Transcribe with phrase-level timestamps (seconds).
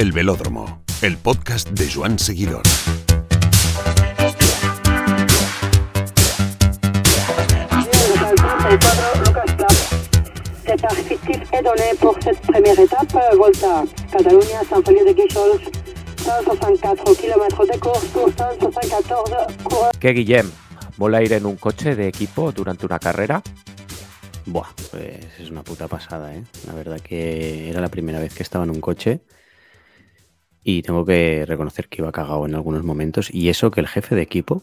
[0.00, 2.62] El Velódromo, el podcast de Joan Seguidor.
[10.64, 15.60] Cet fictif est donné pour cette première étape, Volta Catalunya, San Feliu de Guíxols,
[16.16, 19.92] 164 km de course pour 174 coureurs.
[20.00, 20.50] ¿Qué, Guillem?
[20.96, 23.42] ¿Mola ir en un coche de equipo durante una carrera?
[24.46, 26.42] Buah, pues es una puta pasada, ¿eh?
[26.66, 29.20] La verdad que era la primera vez que estaba en un coche
[30.64, 33.32] y tengo que reconocer que iba cagado en algunos momentos.
[33.32, 34.62] Y eso que el jefe de equipo,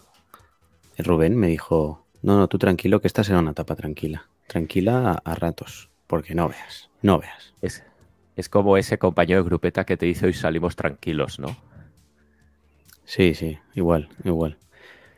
[0.97, 4.27] Rubén, me dijo, no, no, tú tranquilo, que esta será una etapa tranquila.
[4.47, 7.53] Tranquila a, a ratos, porque no veas, no veas.
[7.61, 7.83] Es,
[8.35, 11.55] es como ese compañero de grupeta que te dice hoy salimos tranquilos, ¿no?
[13.05, 14.57] Sí, sí, igual, igual.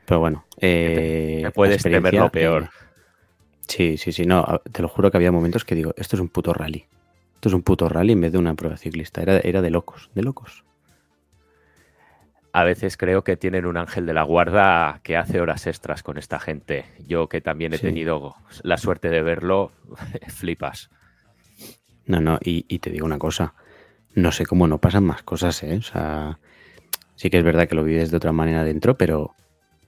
[0.05, 2.69] Pero bueno, eh, Te puedes temer lo peor.
[3.67, 6.29] sí, sí, sí, no, te lo juro que había momentos que digo, esto es un
[6.29, 6.85] puto rally.
[7.35, 9.21] Esto es un puto rally en vez de una prueba ciclista.
[9.21, 10.65] Era, era de locos, de locos.
[12.51, 16.17] A veces creo que tienen un ángel de la guarda que hace horas extras con
[16.17, 16.85] esta gente.
[17.07, 17.83] Yo que también he Sí.
[17.83, 19.71] tenido la suerte de verlo,
[20.29, 20.89] flipas.
[22.05, 23.53] No, no, y, y te digo una cosa,
[24.15, 25.77] no sé cómo no pasan más cosas, ¿eh?
[25.77, 26.39] O sea,
[27.15, 29.35] sí que es verdad que lo vives de otra manera dentro, pero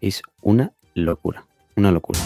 [0.02, 2.20] es una locura, una locura.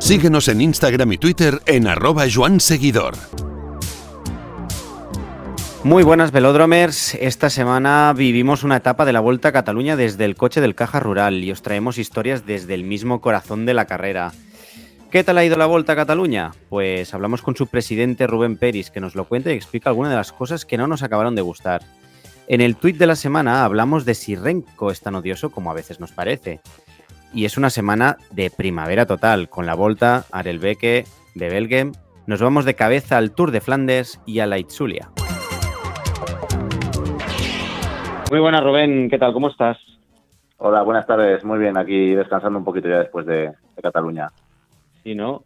[0.00, 3.14] Síguenos en Instagram y Twitter en arroba Joan Seguidor.
[5.84, 10.34] Muy buenas velodromers, esta semana vivimos una etapa de la Vuelta a Cataluña desde el
[10.34, 14.32] coche del Caja Rural y os traemos historias desde el mismo corazón de la carrera.
[15.10, 16.50] ¿Qué tal ha ido la Vuelta a Cataluña?
[16.68, 20.16] Pues hablamos con su presidente Rubén Peris, que nos lo cuenta y explica algunas de
[20.16, 21.82] las cosas que no nos acabaron de gustar.
[22.48, 25.74] En el tuit de la semana hablamos de si Renko es tan odioso como a
[25.74, 26.60] veces nos parece.
[27.32, 31.92] Y es una semana de primavera total, con la Volta, Arelbeque, de Belgem.
[32.26, 35.10] Nos vamos de cabeza al Tour de Flandes y a la Itzulia.
[38.28, 39.08] Muy buenas, Rubén.
[39.08, 39.32] ¿Qué tal?
[39.32, 39.78] ¿Cómo estás?
[40.58, 41.42] Hola, buenas tardes.
[41.44, 44.28] Muy bien, aquí descansando un poquito ya después de, de Cataluña.
[45.02, 45.44] Sí, ¿no?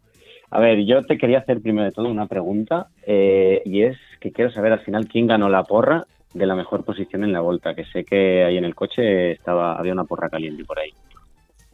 [0.50, 4.32] A ver, yo te quería hacer primero de todo una pregunta eh, y es que
[4.32, 7.74] quiero saber al final quién ganó la porra de la mejor posición en la vuelta,
[7.74, 10.90] que sé que ahí en el coche estaba había una porra caliente por ahí.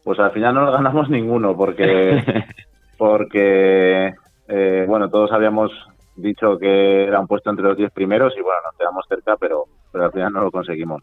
[0.05, 2.23] Pues al final no lo ganamos ninguno porque,
[2.99, 4.13] porque
[4.47, 5.71] eh, bueno, todos habíamos
[6.17, 9.65] dicho que era un puesto entre los 10 primeros y bueno, nos quedamos cerca, pero,
[9.93, 11.03] pero al final no lo conseguimos.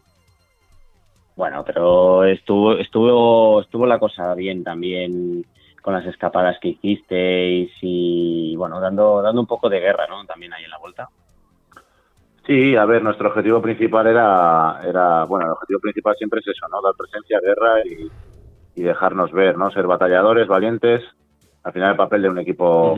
[1.36, 5.44] Bueno, pero estuvo estuvo estuvo la cosa bien también
[5.82, 10.24] con las escapadas que hicisteis y bueno, dando dando un poco de guerra, ¿no?
[10.24, 11.08] También ahí en la vuelta.
[12.46, 16.66] Sí, a ver, nuestro objetivo principal era, era bueno, el objetivo principal siempre es eso,
[16.68, 16.80] ¿no?
[16.80, 19.70] Dar presencia, guerra y, y dejarnos ver, ¿no?
[19.72, 21.02] Ser batalladores, valientes.
[21.64, 22.96] Al final el papel de un equipo.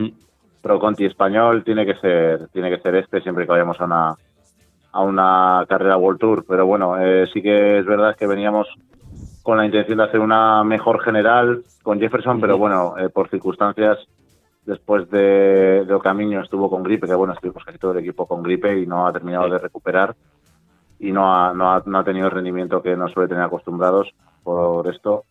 [0.61, 4.15] Pro Conti español tiene que ser tiene que ser este siempre que vayamos a una
[4.91, 6.45] a una carrera World Tour.
[6.47, 8.67] Pero bueno eh, sí que es verdad que veníamos
[9.43, 13.97] con la intención de hacer una mejor general con Jefferson pero bueno eh, por circunstancias
[14.65, 18.43] después de, de Ocamino estuvo con gripe que bueno estuvimos casi todo el equipo con
[18.43, 20.15] gripe y no ha terminado de recuperar.
[21.01, 24.13] Y no ha, no ha no ha tenido el rendimiento que nos suele tener acostumbrados
[24.43, 25.23] por esto.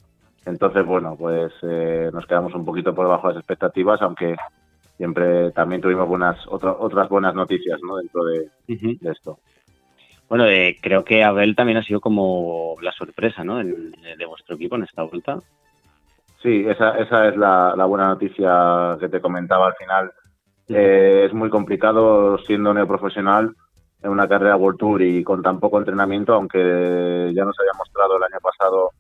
[0.47, 4.35] Entonces bueno pues eh, nos quedamos un poquito por debajo de las expectativas aunque
[4.98, 7.97] siempre también tuvimos buenas otra- otras buenas noticias ¿no?
[7.97, 9.38] dentro de, de esto.
[10.28, 13.60] Bueno, eh, creo que Abel también ha sido como la sorpresa, ¿no?
[13.60, 15.38] En- de vuestro equipo en esta vuelta.
[16.42, 20.12] Sí, esa, esa es la, la buena noticia que te comentaba al final.
[20.69, 23.54] Eh, es muy complicado siendo neoprofesional
[24.03, 28.16] en una carrera World Tour y con tan poco entrenamiento, aunque ya nos había mostrado
[28.19, 28.91] el año pasado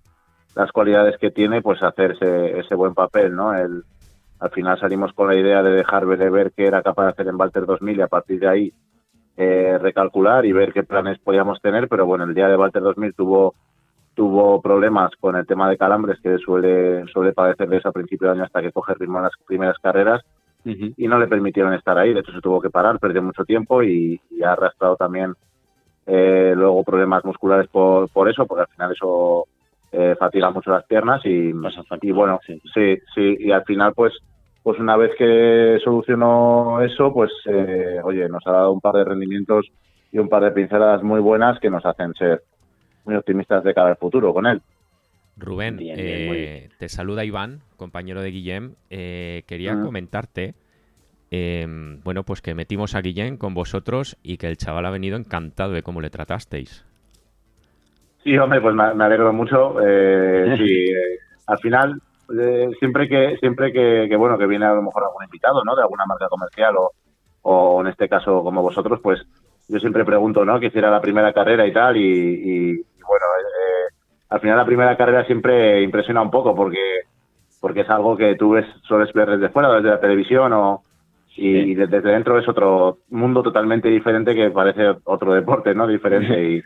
[0.56, 3.54] las cualidades que tiene, pues hacer ese, ese buen papel, ¿no?
[3.54, 3.84] El,
[4.40, 7.28] al final salimos con la idea de dejar ver, ver qué era capaz de hacer
[7.28, 8.72] en Walter 2000 y a partir de ahí
[9.36, 13.14] eh, recalcular y ver qué planes podíamos tener, pero bueno, el día de Walter 2000
[13.14, 13.54] tuvo
[14.14, 18.44] tuvo problemas con el tema de calambres que suele suele padecerles a principio de año
[18.44, 20.22] hasta que coge ritmo en las primeras carreras
[20.64, 23.82] y no le permitieron estar ahí, de hecho se tuvo que parar, perdió mucho tiempo
[23.82, 25.34] y, y ha arrastrado también
[26.10, 29.46] eh, luego problemas musculares por, por eso, porque al final eso
[29.92, 32.60] eh, fatiga mucho las piernas y, bueno, sí.
[32.74, 34.12] sí, sí, y al final pues
[34.62, 39.04] pues una vez que solucionó eso, pues eh, oye, nos ha dado un par de
[39.04, 39.66] rendimientos
[40.12, 42.42] y un par de pinceladas muy buenas que nos hacen ser
[43.04, 44.60] muy optimistas de cara al futuro con él.
[45.38, 48.74] Rubén, Bien, bien, muy eh, te saluda Iván, compañero de Guillem.
[48.90, 49.86] Eh, quería Ujú.
[49.86, 50.54] comentarte,
[51.30, 51.66] eh,
[52.04, 55.72] bueno, pues que metimos a Guillem con vosotros y que el chaval ha venido encantado
[55.72, 56.84] de cómo le tratasteis.
[58.22, 59.76] Sí, hombre, pues me, me alegro mucho.
[59.80, 62.00] Eh, sí, eh, al final,
[62.38, 65.74] eh, siempre que siempre que, que, bueno que viene a lo mejor algún invitado, ¿no?
[65.74, 66.92] De alguna marca comercial o,
[67.42, 69.20] o en este caso como vosotros, pues
[69.68, 70.58] yo siempre pregunto, ¿no?
[70.58, 73.94] Que hiciera la primera carrera y tal, y, y bueno, eh,
[74.30, 77.02] al final la primera carrera siempre impresiona un poco porque
[77.60, 80.82] porque es algo que tú ves, sueles ver desde fuera, desde la televisión o
[81.40, 85.86] y, desde dentro es otro mundo totalmente diferente que parece otro deporte, ¿no?
[85.86, 86.62] Diferente y,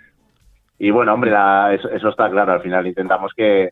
[0.83, 1.31] y bueno, hombre,
[1.77, 2.55] eso, está claro.
[2.55, 3.71] Al final intentamos que,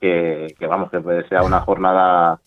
[0.00, 2.40] que, vamos, que sea una jornada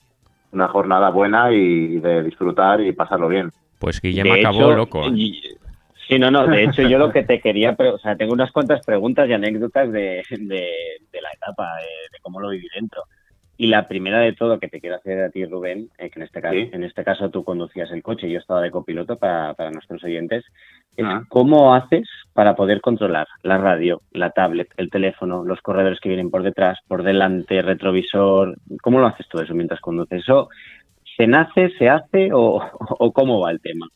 [0.52, 3.50] una jornada buena y de disfrutar y pasarlo bien.
[3.80, 5.06] Pues Guillermo acabó loco.
[6.06, 6.46] Sí, no, no.
[6.46, 9.90] De hecho, yo lo que te quería, o sea, tengo unas cuantas preguntas y anécdotas
[9.90, 11.70] de, de, la etapa,
[12.12, 13.04] de, cómo lo viví dentro.
[13.56, 16.24] Y la primera de todo que te quiero hacer a ti, Rubén, eh, que en
[16.24, 19.54] este caso, en este caso tú conducías el coche y yo estaba de copiloto para,
[19.54, 20.44] para nuestros oyentes,
[20.98, 21.22] es ah.
[21.30, 26.32] cómo haces para poder controlar la radio, la tablet, el teléfono, los corredores que vienen
[26.32, 28.56] por detrás, por delante, retrovisor.
[28.82, 30.22] ¿Cómo lo haces todo eso mientras conduces?
[30.22, 30.50] ¿Eso
[31.16, 32.60] se nace, se hace o,
[33.00, 33.88] o cómo va el tema?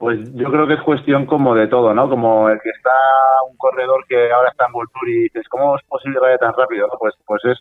[0.00, 2.08] Pues yo creo que es cuestión como de todo, ¿no?
[2.08, 2.90] Como el que está
[3.48, 6.38] un corredor que ahora está en World Tour y dices, ¿cómo es posible que vaya
[6.38, 6.88] tan rápido?
[6.98, 7.58] Pues, pues es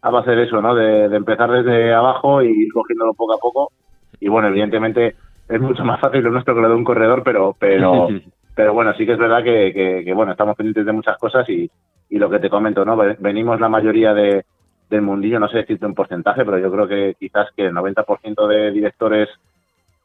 [0.00, 0.74] a base de eso, ¿no?
[0.74, 3.72] De, empezar desde abajo y ir cogiéndolo poco a poco.
[4.20, 5.14] Y bueno, evidentemente
[5.48, 8.08] es mucho más fácil lo nuestro que lo de un corredor, pero, pero,
[8.54, 11.70] pero bueno, sí que es verdad que, que, bueno, estamos pendientes de muchas cosas y,
[12.10, 12.96] y lo que te comento, ¿no?
[13.18, 14.44] Venimos la mayoría de,
[14.88, 18.46] del mundillo, no sé decirte un porcentaje, pero yo creo que quizás que el 90%
[18.46, 19.28] de directores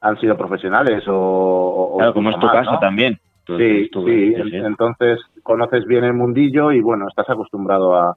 [0.01, 1.95] han sido profesionales o...
[1.97, 3.17] Claro, como es tu caso también.
[3.47, 8.15] sí, sí, entonces conoces bien el mundillo y bueno, estás acostumbrado a,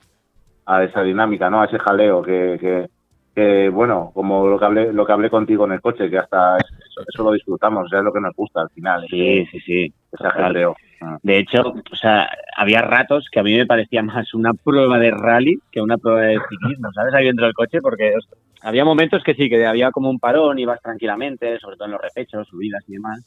[0.67, 1.63] a esa dinámica, ¿no?
[1.63, 2.89] A ese jaleo que,
[3.35, 6.59] que, bueno, como lo que hablé, lo que hablé contigo en el coche, que hasta
[6.59, 9.07] eso, lo disfrutamos, es lo que nos gusta al final.
[9.09, 9.95] Sí, sí, sí.
[10.13, 10.77] Ese jaleo.
[11.23, 15.11] De hecho, o sea, había ratos que a mí me parecía más una prueba de
[15.11, 17.15] rally que una prueba de ciclismo, ¿sabes?
[17.15, 18.15] Ahí dentro del coche, porque
[18.63, 22.01] había momentos que sí, que había como un parón, ibas tranquilamente, sobre todo en los
[22.01, 23.25] repechos, subidas y demás.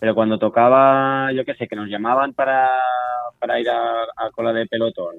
[0.00, 2.68] Pero cuando tocaba, yo qué sé, que nos llamaban para,
[3.38, 5.14] para ir a, a cola de pelotón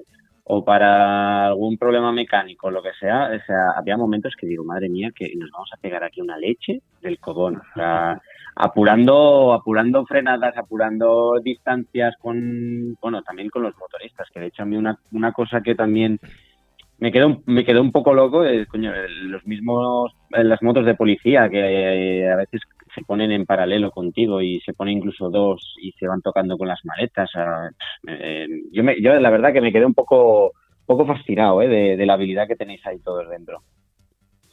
[0.48, 4.88] o para algún problema mecánico, lo que sea, o sea, había momentos que digo, madre
[4.88, 7.56] mía, que nos vamos a pegar aquí una leche del codón.
[7.56, 8.20] O sea,
[8.54, 14.66] apurando, apurando frenadas, apurando distancias con, bueno, también con los motoristas, que de hecho a
[14.66, 16.20] mí una, una cosa que también
[16.98, 21.48] me quedó, me quedó un poco loco, es, coño, los mismos, las motos de policía
[21.48, 22.62] que eh, a veces
[22.96, 26.66] se ponen en paralelo contigo y se ponen incluso dos y se van tocando con
[26.66, 27.30] las maletas.
[28.08, 30.52] Eh, yo, me, yo la verdad que me quedé un poco,
[30.86, 33.60] poco fascinado eh, de, la habilidad que tenéis ahí todos dentro.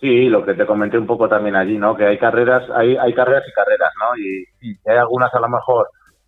[0.01, 1.95] Sí, lo que te comenté un poco también allí, ¿no?
[1.95, 4.17] Que hay carreras, hay, hay carreras y carreras, ¿no?
[4.17, 4.45] Y,
[4.85, 5.87] hay algunas a lo mejor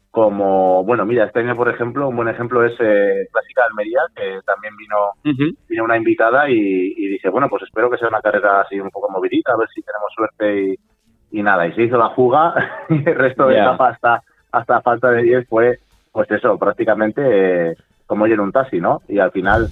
[0.10, 4.00] como, bueno, mira, este año, por ejemplo, un buen ejemplo es eh, Clásica de Almería,
[4.16, 8.22] que también vino, vino una invitada y, y, dice, bueno, pues espero que sea una
[8.22, 10.76] carrera así un poco movidita, a ver si tenemos suerte y,
[11.32, 12.54] y nada, y se hizo la fuga
[12.90, 15.80] y el resto de etapa hasta, hasta falta de 10 fue,
[16.12, 17.76] pues eso, prácticamente eh,
[18.06, 19.02] como ir en un taxi, ¿no?
[19.08, 19.68] Y al final,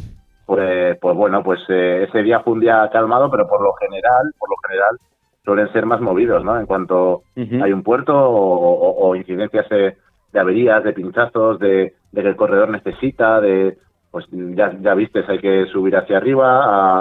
[0.45, 4.33] pues, pues bueno, pues eh, ese día fue un día calmado, pero por lo general,
[4.37, 4.97] por lo general,
[5.45, 6.59] suelen ser más movidos, ¿no?
[6.59, 9.95] En cuanto hay un puerto o, incidencias de,
[10.37, 13.77] averías, de pinchazos, de, que el corredor necesita, de,
[14.09, 16.99] pues ya, ya viste, hay que subir hacia arriba a,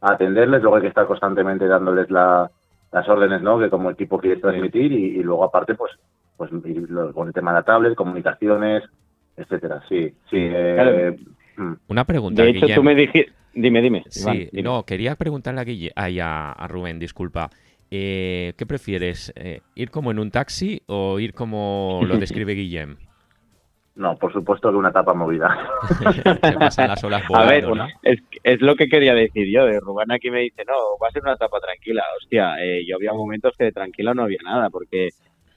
[0.00, 2.50] a atenderles, luego hay que estar constantemente dándoles la,
[2.94, 3.58] las órdenes ¿no?
[3.58, 5.90] que como equipo quieres transmitir y, luego aparte pues
[6.36, 6.50] pues
[7.12, 8.82] con el tema de la tablet, comunicaciones,
[9.36, 9.82] etcétera.
[9.88, 10.36] Sí, sí.
[10.36, 11.16] Eh,
[11.56, 11.72] mm.
[11.88, 12.42] Una pregunta.
[12.42, 13.32] De hecho, tú me dijiste...
[13.52, 14.02] Dime, dime.
[14.08, 17.50] Sí, no, quería preguntarle a, a, Rubén, disculpa.
[17.88, 19.32] Eh, ¿Qué prefieres?
[19.36, 22.96] Eh, ¿Ir como en un taxi o ir como lo describe Guillem?
[23.96, 25.46] No, por supuesto que una etapa movida.
[27.34, 27.64] a ver,
[28.02, 29.66] es, es, lo que quería decir yo.
[29.66, 32.02] De Rubén aquí me dice, no, va a ser una etapa tranquila.
[32.20, 35.10] Hostia, eh, yo había momentos que de tranquila no había nada, porque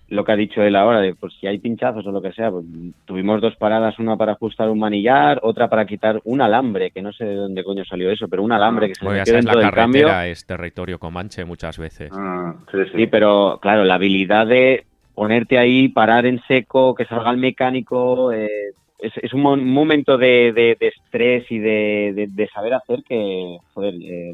[0.10, 2.52] lo que ha dicho él ahora, de pues si hay pinchazos o lo que sea,
[2.52, 2.66] pues,
[3.06, 7.12] tuvimos dos paradas, una para ajustar un manillar, otra para quitar un alambre, que no
[7.12, 9.72] sé de dónde coño salió eso, pero un alambre que se pues dentro la del
[9.72, 10.08] cambio.
[10.22, 12.12] es territorio comanche muchas veces.
[12.14, 12.92] Ah, sí, sí.
[12.96, 14.86] sí, pero claro, la habilidad de
[15.18, 18.70] ponerte ahí, parar en seco, que salga el mecánico, eh,
[19.00, 24.32] es, un, momento de, estrés y de, saber hacer que, joder, eh,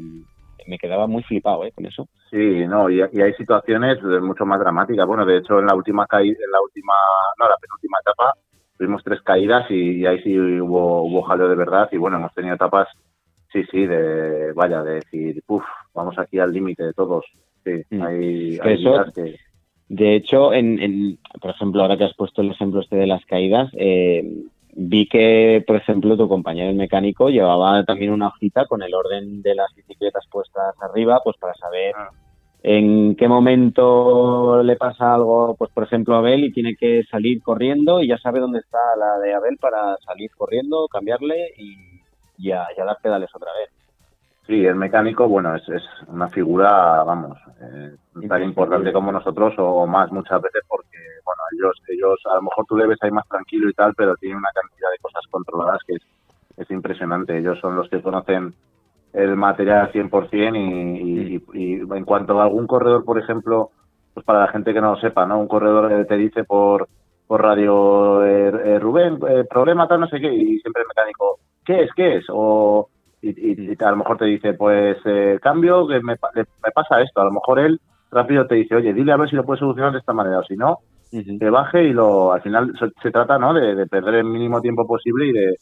[0.66, 2.06] me quedaba muy flipado eh, con eso.
[2.30, 5.06] Sí, no, y, hay situaciones mucho más dramáticas.
[5.06, 6.92] Bueno, de hecho, en la última caída, en la última,
[7.38, 8.34] no, la penúltima etapa,
[8.76, 11.88] tuvimos tres caídas y, ahí sí hubo, hubo jaleo de verdad.
[11.92, 12.88] Y bueno, hemos tenido etapas,
[13.50, 15.64] sí, sí, de, vaya, de decir, uff,
[15.94, 17.24] vamos aquí al límite de todos.
[17.64, 18.02] Sí, mm.
[18.02, 19.38] hay, hay que
[19.88, 23.70] de hecho, en, por ejemplo, ahora que has puesto el ejemplo este de las caídas,
[23.74, 24.44] eh,
[24.76, 29.42] vi que, por ejemplo, tu compañero el mecánico llevaba también una hojita con el orden
[29.42, 32.10] de las bicicletas puestas arriba, pues para saber ah.
[32.62, 37.42] en qué momento le pasa algo, pues por ejemplo a Abel y tiene que salir
[37.42, 41.94] corriendo y ya sabe dónde está la de Abel para salir corriendo, cambiarle y,
[42.38, 43.70] ya a, dar pedales otra vez.
[44.46, 47.96] Sí, el mecánico, bueno, es, es una figura, vamos, eh,
[48.28, 52.66] tan importante como nosotros o más muchas veces porque, bueno, ellos, ellos a lo mejor
[52.68, 55.80] tú le ves ahí más tranquilo y tal, pero tienen una cantidad de cosas controladas
[55.86, 56.02] que es,
[56.58, 57.38] es impresionante.
[57.38, 58.52] Ellos son los que conocen
[59.14, 63.70] el material al 100% y, y, y en cuanto a algún corredor, por ejemplo,
[64.12, 65.38] pues para la gente que no lo sepa, ¿no?
[65.40, 66.88] Un corredor te dice por,
[67.26, 71.38] por radio, eh, eh, Rubén, eh, problema tal, no sé qué, y siempre el mecánico,
[71.64, 71.90] ¿qué es?
[71.96, 72.24] ¿Qué es?
[72.28, 72.90] O
[73.30, 74.98] y, a lo mejor te dice, pues
[75.40, 77.20] cambio, que me, me, pasa esto.
[77.20, 79.92] A lo mejor él rápido te dice, oye, dile a ver si lo puedes solucionar
[79.92, 80.78] de esta manera, o si no,
[81.10, 83.54] que baje y lo al final se, trata ¿no?
[83.54, 85.56] De, perder el mínimo tiempo posible y de,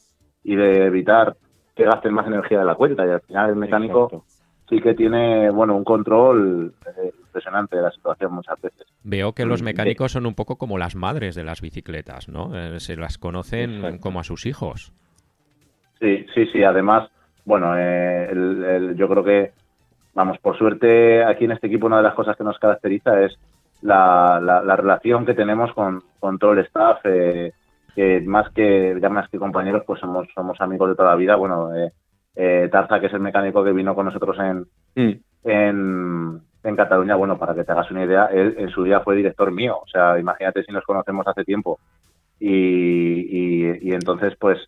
[0.45, 1.37] y de evitar
[1.75, 3.07] que gasten más energía de la cuenta.
[3.07, 4.25] Y al final el mecánico
[4.69, 8.87] sí que tiene bueno un control eh, impresionante de la situación muchas veces.
[9.03, 12.57] Veo que los mm, mecánicos son un poco como las madres de las bicicletas, ¿no?
[12.57, 14.93] Eh, se las conocen como a sus hijos.
[16.01, 16.63] Sí, sí, sí.
[16.65, 17.11] Además,
[17.45, 19.53] bueno, eh, yo creo que,
[20.15, 23.39] vamos, por suerte aquí en este equipo una de las cosas que nos caracteriza es
[23.83, 27.01] la, la, relación que tenemos con, con todo el staff.
[27.05, 27.53] Eh,
[27.95, 31.37] que más que ya más que compañeros, pues somos somos amigos de toda la vida.
[31.37, 31.93] Bueno, eh,
[32.35, 35.21] eh, Tarza, que es el mecánico que vino con nosotros en, mm.
[35.45, 39.17] en, en, Cataluña, bueno, para que te hagas una idea, él en su día fue
[39.17, 39.79] director mío.
[39.83, 41.79] O sea, imagínate si nos conocemos hace tiempo.
[42.41, 44.59] Y, y, entonces, pues,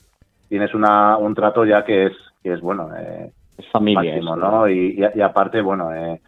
[0.48, 2.12] tienes una, un trato ya que es,
[2.44, 4.20] que es bueno, eh, es familia.
[4.20, 4.68] ¿no?
[4.68, 6.20] Y, y, aparte, bueno, eh,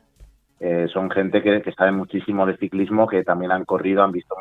[0.61, 4.35] eh, son gente que, que sabe muchísimo de ciclismo, que también han corrido, han visto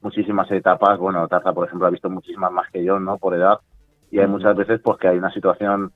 [0.00, 0.98] muchísimas etapas.
[0.98, 3.18] Bueno, Tarza, por ejemplo, ha visto muchísimas más que yo, ¿no?
[3.18, 3.60] Por edad.
[4.10, 5.92] Y hay muchas veces, pues, que hay una situación,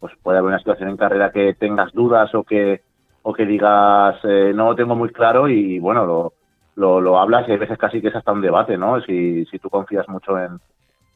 [0.00, 2.80] pues puede haber una situación en carrera que tengas dudas o que,
[3.22, 6.32] o que digas, eh, no lo tengo muy claro y, bueno, lo,
[6.76, 9.02] lo, lo, hablas y hay veces casi que es hasta un debate, ¿no?
[9.02, 10.58] Si, si tú confías mucho en,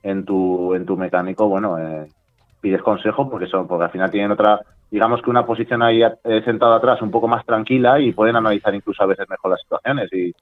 [0.02, 2.06] en, tu, en tu mecánico, bueno, eh,
[2.60, 6.42] pides consejo porque son, porque al final tienen otra, digamos que una posición ahí eh,
[6.44, 10.10] sentado atrás un poco más tranquila y pueden analizar incluso a veces mejor las situaciones
[10.12, 10.32] y,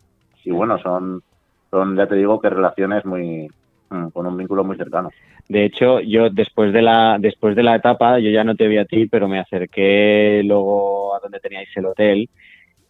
[0.51, 1.23] bueno, son,
[1.71, 3.49] son, ya te digo, que relaciones muy
[3.91, 5.11] mm, con un vínculo muy cercano.
[5.47, 8.79] De hecho, yo después de la después de la etapa, yo ya no te vi
[8.79, 12.29] a ti, pero me acerqué luego a donde teníais el hotel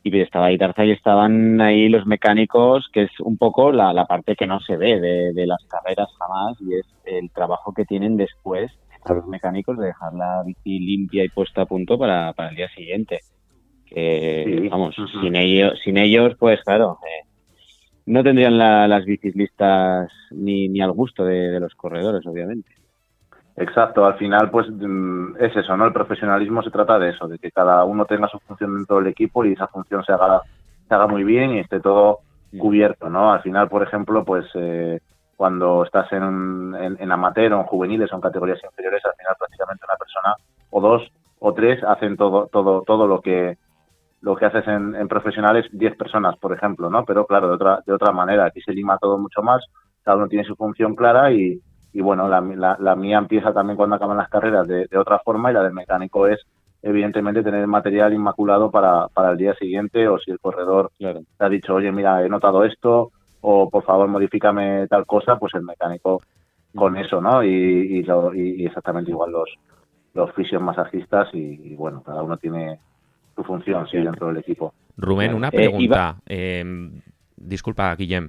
[0.02, 4.36] y estaba ahí Tarza y estaban ahí los mecánicos, que es un poco la, parte
[4.36, 8.70] que no se ve de, las carreras jamás y es el trabajo que tienen después
[9.08, 12.68] los mecánicos de dejar la bici limpia y puesta a punto para, para el día
[12.68, 13.20] siguiente.
[13.86, 17.26] Que, vamos, sin ellos, sin ellos, pues claro, eh,
[18.08, 22.70] no tendrían las bicis listas ni, ni al gusto de, los corredores, obviamente.
[23.56, 25.86] Exacto, al final pues mm, es eso, ¿no?
[25.86, 29.08] El profesionalismo se trata de eso, de que cada uno tenga su función dentro del
[29.08, 30.42] equipo y esa función se haga,
[30.86, 32.20] se haga muy bien y esté todo
[32.56, 33.32] cubierto, ¿no?
[33.32, 35.00] Al final, por ejemplo, pues eh,
[35.38, 39.84] cuando estás en, en, amateur o en juveniles o en categorías inferiores, al final prácticamente
[39.88, 40.34] una persona
[40.70, 43.56] o dos o tres hacen todo, todo, todo lo que
[44.20, 47.04] lo que haces en, profesionales 10 personas, por ejemplo, ¿no?
[47.04, 49.64] Pero claro, de otra, de otra manera, aquí se lima todo mucho más,
[50.02, 51.60] cada uno tiene su función clara y,
[51.92, 55.52] y bueno, la, la, mía empieza también cuando acaban las carreras de, de, otra forma
[55.52, 56.40] y la del mecánico es
[56.82, 61.48] evidentemente tener material inmaculado para, para el día siguiente o si el corredor te ha
[61.48, 66.22] dicho, oye, mira, he notado esto o por favor modifícame tal cosa, pues el mecánico
[66.74, 67.42] con eso, ¿no?
[67.42, 69.48] Y, y, exactamente igual los,
[70.14, 72.78] los fisios masajistas y, y bueno, cada uno tiene
[73.34, 74.74] su función sí, dentro del equipo.
[74.96, 76.16] Rubén, una eh, pregunta.
[76.26, 77.00] Em,
[77.36, 78.28] disculpa, Guillem.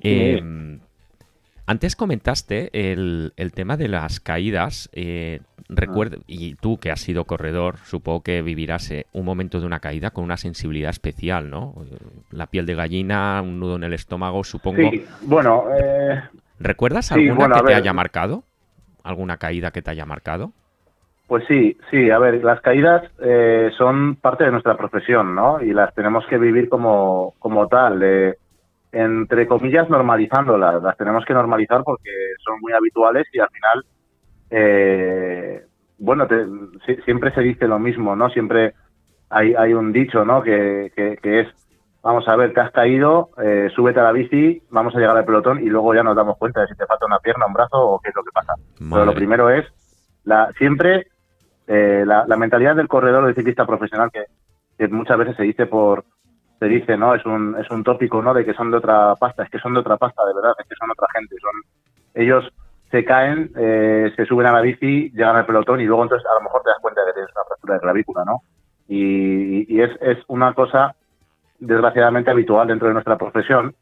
[0.00, 0.80] Em,
[1.70, 4.90] antes comentaste el, el, tema de las caídas.
[4.92, 6.24] Eh, recuerdo, ah.
[6.26, 10.10] y tú que has sido corredor, supongo que vivirás eh, un momento de una caída
[10.10, 11.74] con una sensibilidad especial, ¿no?
[12.32, 14.90] La piel de gallina, un nudo en el estómago, supongo.
[14.90, 15.66] Sí, bueno.
[16.58, 18.42] ¿Recuerdas alguna que te haya marcado?
[19.04, 20.50] ¿Alguna caída que te haya marcado?
[21.28, 25.62] Pues sí, sí, a ver, las caídas eh, son parte de nuestra profesión, ¿no?
[25.62, 28.02] Y las tenemos que vivir como, como tal,
[28.92, 30.82] entre comillas, normalizándolas.
[30.82, 32.10] Las tenemos que normalizar porque
[32.44, 33.84] son muy habituales y al final,
[34.50, 35.64] eh,
[35.98, 36.26] bueno,
[37.04, 38.30] siempre se dice lo mismo, ¿no?
[38.30, 38.74] Siempre
[39.28, 40.42] hay, hay un dicho, ¿no?
[40.42, 41.48] Que, que, es,
[42.02, 45.24] vamos a ver, te has caído, eh, súbete a la bici, vamos a llegar al
[45.24, 47.78] pelotón y luego ya nos damos cuenta de si te falta una pierna, un brazo
[47.78, 48.54] o qué es lo que pasa.
[48.78, 49.66] Pero lo primero es,
[50.24, 51.06] la, siempre
[51.72, 54.24] eh, la, mentalidad del corredor o del ciclista profesional que,
[54.88, 56.04] muchas veces se dice por
[56.60, 59.42] se dice no es un es un tópico no de que son de otra pasta
[59.42, 62.52] es que son de otra pasta de verdad es que son otra gente son ellos
[62.90, 66.34] se caen eh, se suben a la bici llegan al pelotón y luego entonces a
[66.34, 68.42] lo mejor te das cuenta de que tienes una fractura de clavícula no
[68.88, 70.96] Y, es, es, una cosa
[71.60, 73.74] desgraciadamente habitual dentro de nuestra profesión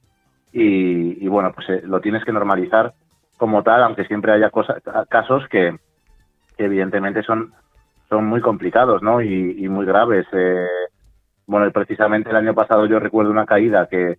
[0.53, 2.93] y, bueno, pues eh, lo tienes que normalizar
[3.39, 5.79] como tal, aunque siempre haya cosas, casos que,
[6.59, 7.53] evidentemente son,
[8.09, 9.23] son muy complicados ¿no?
[9.23, 10.27] y, muy graves.
[10.33, 10.67] Eh,
[11.49, 14.19] bueno, precisamente el año pasado yo recuerdo una caída que,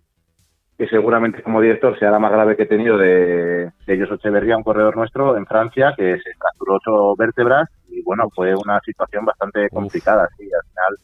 [0.76, 4.56] que seguramente como director sea la más grave que he tenido de, de Jos Echeverría,
[4.56, 9.24] un corredor nuestro en Francia, que se fracturó ocho vértebras y bueno, fue una situación
[9.24, 10.98] bastante complicada, sí, al final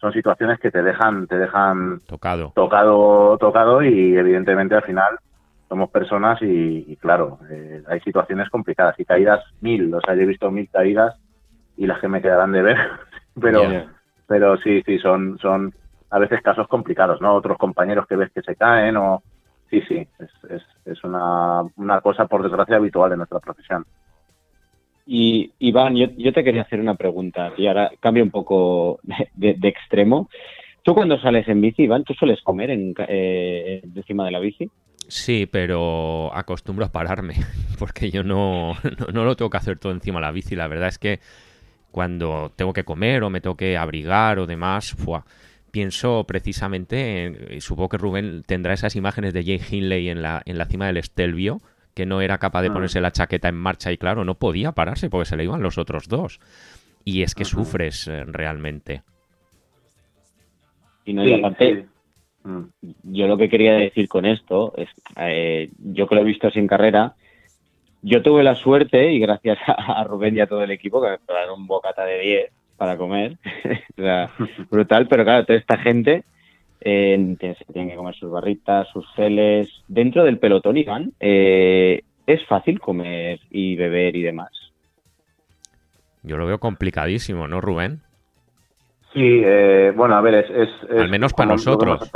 [0.00, 5.18] son situaciones que te dejan, te dejan tocado, tocado, tocado y evidentemente al final
[5.68, 10.26] somos personas y, claro, eh, hay situaciones complicadas y caídas mil, o sea, yo he
[10.26, 11.14] visto mil caídas
[11.76, 12.76] y las que me quedarán de ver,
[13.40, 13.62] pero,
[14.30, 15.74] pero sí, sí, son, son
[16.08, 17.34] a veces casos complicados, ¿no?
[17.34, 19.24] Otros compañeros que ves que se caen o...
[19.68, 23.84] Sí, sí, es, es, es una, una cosa por desgracia habitual en nuestra profesión.
[25.04, 29.00] Y Iván, yo, te quería hacer una pregunta y ahora cambio un poco
[29.34, 30.28] de, extremo.
[30.84, 34.70] ¿Tú cuando sales en bici, Iván, tú sueles comer en, eh, encima de la bici?
[35.08, 37.34] Sí, pero acostumbro a pararme,
[37.80, 38.74] porque yo no,
[39.12, 40.54] no, lo tengo que hacer todo encima de la bici.
[40.54, 41.18] La verdad es que
[41.90, 45.24] cuando tengo que comer o me tengo que abrigar o demás, ¡fua!
[45.70, 50.58] pienso precisamente, y supongo que Rubén tendrá esas imágenes de Jay Hindley en la, en
[50.58, 51.60] la cima del Estelvio,
[51.94, 52.72] que no era capaz de ah.
[52.72, 55.78] ponerse la chaqueta en marcha y claro, no podía pararse porque se le iban los
[55.78, 56.40] otros dos.
[57.04, 59.02] Y es que sufres eh, realmente.
[61.06, 61.86] Y no, aparte,
[62.44, 62.62] mm.
[63.04, 66.66] yo lo que quería decir con esto es, eh, yo que lo he visto sin
[66.66, 67.14] carrera,
[68.02, 71.18] yo tuve la suerte, y gracias a, Rubén y a todo el equipo, que me
[71.18, 73.36] prepararon un bocata de 10, para comer.
[74.70, 76.24] brutal, pero claro, toda esta gente
[76.80, 79.68] eh, tiene, que comer sus barritas, sus geles.
[79.88, 84.50] Dentro del pelotón, Iván, eh, ¿es fácil comer y beber y demás?
[86.22, 88.02] Yo lo veo complicadísimo, ¿no, Rubén?
[89.12, 90.68] Sí, eh, bueno, a ver, es...
[90.90, 92.10] Al menos para nosotros.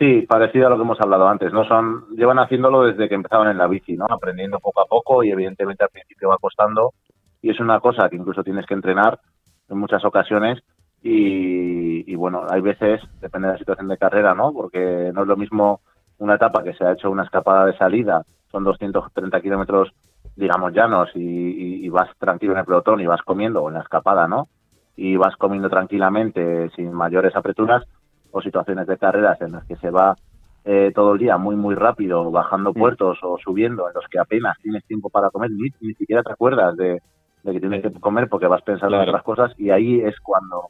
[0.00, 1.64] Sí, parecido a lo que hemos hablado antes, ¿no?
[1.64, 4.06] Son, llevan haciéndolo desde que empezaban en la bici, ¿no?
[4.08, 6.94] Aprendiendo poco a poco y evidentemente al principio va costando
[7.42, 9.20] y es una cosa que incluso tienes que entrenar
[9.68, 10.58] en muchas ocasiones
[11.02, 14.52] y, bueno, hay veces, depende de la situación de carrera, ¿no?
[14.52, 15.80] Porque no es lo mismo
[16.18, 19.92] una etapa que se ha hecho una escapada de salida, son 230 kilómetros,
[20.36, 24.28] digamos, llanos y, vas tranquilo en el pelotón y vas comiendo, o en la escapada,
[24.28, 24.48] ¿no?
[24.96, 27.84] Y vas comiendo tranquilamente sin mayores apreturas,
[28.32, 30.16] o situaciones de carreras en las que se va
[30.64, 34.58] eh, todo el día muy, muy rápido, bajando puertos o subiendo, en los que apenas
[34.62, 37.00] tienes tiempo para comer, ni, ni siquiera te acuerdas de,
[37.42, 40.68] de que tienes que comer porque vas pensando en otras cosas y ahí es cuando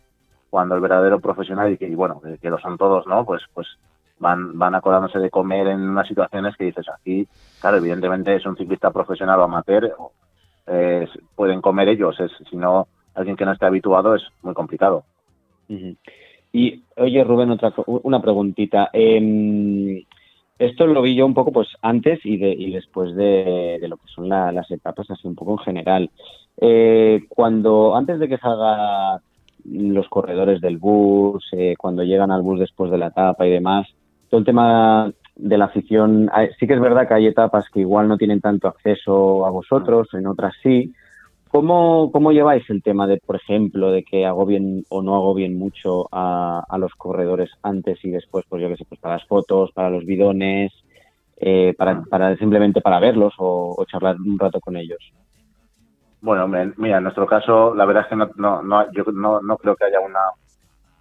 [0.48, 3.66] cuando el verdadero profesional y que bueno que, lo son todos no pues pues
[4.18, 7.26] van van acordándose de comer en unas situaciones que dices aquí
[7.60, 9.92] claro evidentemente es un ciclista profesional o amateur
[11.34, 15.04] pueden comer ellos es si no alguien que no esté habituado es muy complicado
[16.52, 20.04] y oye Rubén otra una preguntita eh,
[20.60, 24.06] esto lo vi yo un poco pues antes y, de, y después de, lo que
[24.14, 26.10] son las etapas así un poco en general.
[26.60, 29.20] Eh, cuando antes de que salgan
[29.64, 33.88] los corredores del bus, eh, cuando llegan al bus después de la etapa y demás,
[34.28, 38.06] todo el tema de la afición, sí que es verdad que hay etapas que igual
[38.06, 40.92] no tienen tanto acceso a vosotros, en otras sí,
[41.50, 45.34] ¿Cómo, ¿Cómo lleváis el tema de, por ejemplo, de que hago bien o no hago
[45.34, 49.26] bien mucho a, los corredores antes y después, pues yo qué sé, pues para las
[49.26, 50.72] fotos, para los bidones,
[51.38, 54.98] eh, para, para simplemente para verlos o, charlar un rato con ellos?
[56.20, 59.56] Bueno, mira, en nuestro caso, la verdad es que no, no, no yo no, no
[59.56, 60.20] creo que haya una,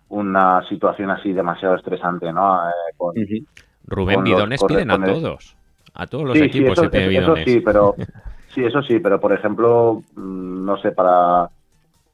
[0.09, 2.67] una situación así demasiado estresante, ¿no?
[2.67, 3.43] Eh,
[3.85, 5.55] Rubén, bidones piden a todos.
[5.93, 7.47] A todos los equipos se pide bidones.
[7.47, 7.95] Eso sí, pero
[8.53, 11.49] Sí, eso sí, pero por ejemplo, mm, no sé, para,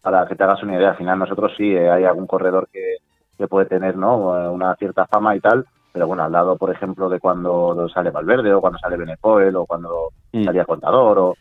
[0.01, 2.97] para que te hagas una idea, al final nosotros sí, eh, hay algún corredor que,
[3.37, 4.37] que puede tener ¿no?
[4.37, 8.11] Eh, una cierta fama y tal, pero bueno, al lado, por ejemplo, de cuando sale
[8.11, 10.43] Valverde o cuando sale Benepoel o cuando mm.
[10.43, 11.33] salía Contador, o,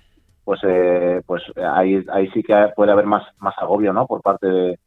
[0.45, 4.07] pues eh, pues ahí, ahí sí que puede haber más, más agobio ¿no?
[4.07, 4.79] por parte de,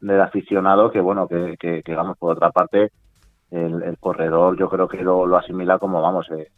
[0.00, 2.92] del aficionado que, bueno, que, que, que, vamos, por otra parte,
[3.50, 6.48] el, el corredor yo creo que lo, lo asimila como, vamos, eh,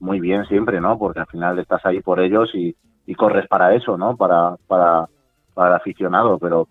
[0.00, 0.98] muy bien siempre, ¿no?
[0.98, 2.74] Porque al final estás ahí por ellos y,
[3.16, 4.16] corres para eso, ¿no?
[4.16, 5.06] Para, para,
[5.54, 6.68] para el aficionado, pero,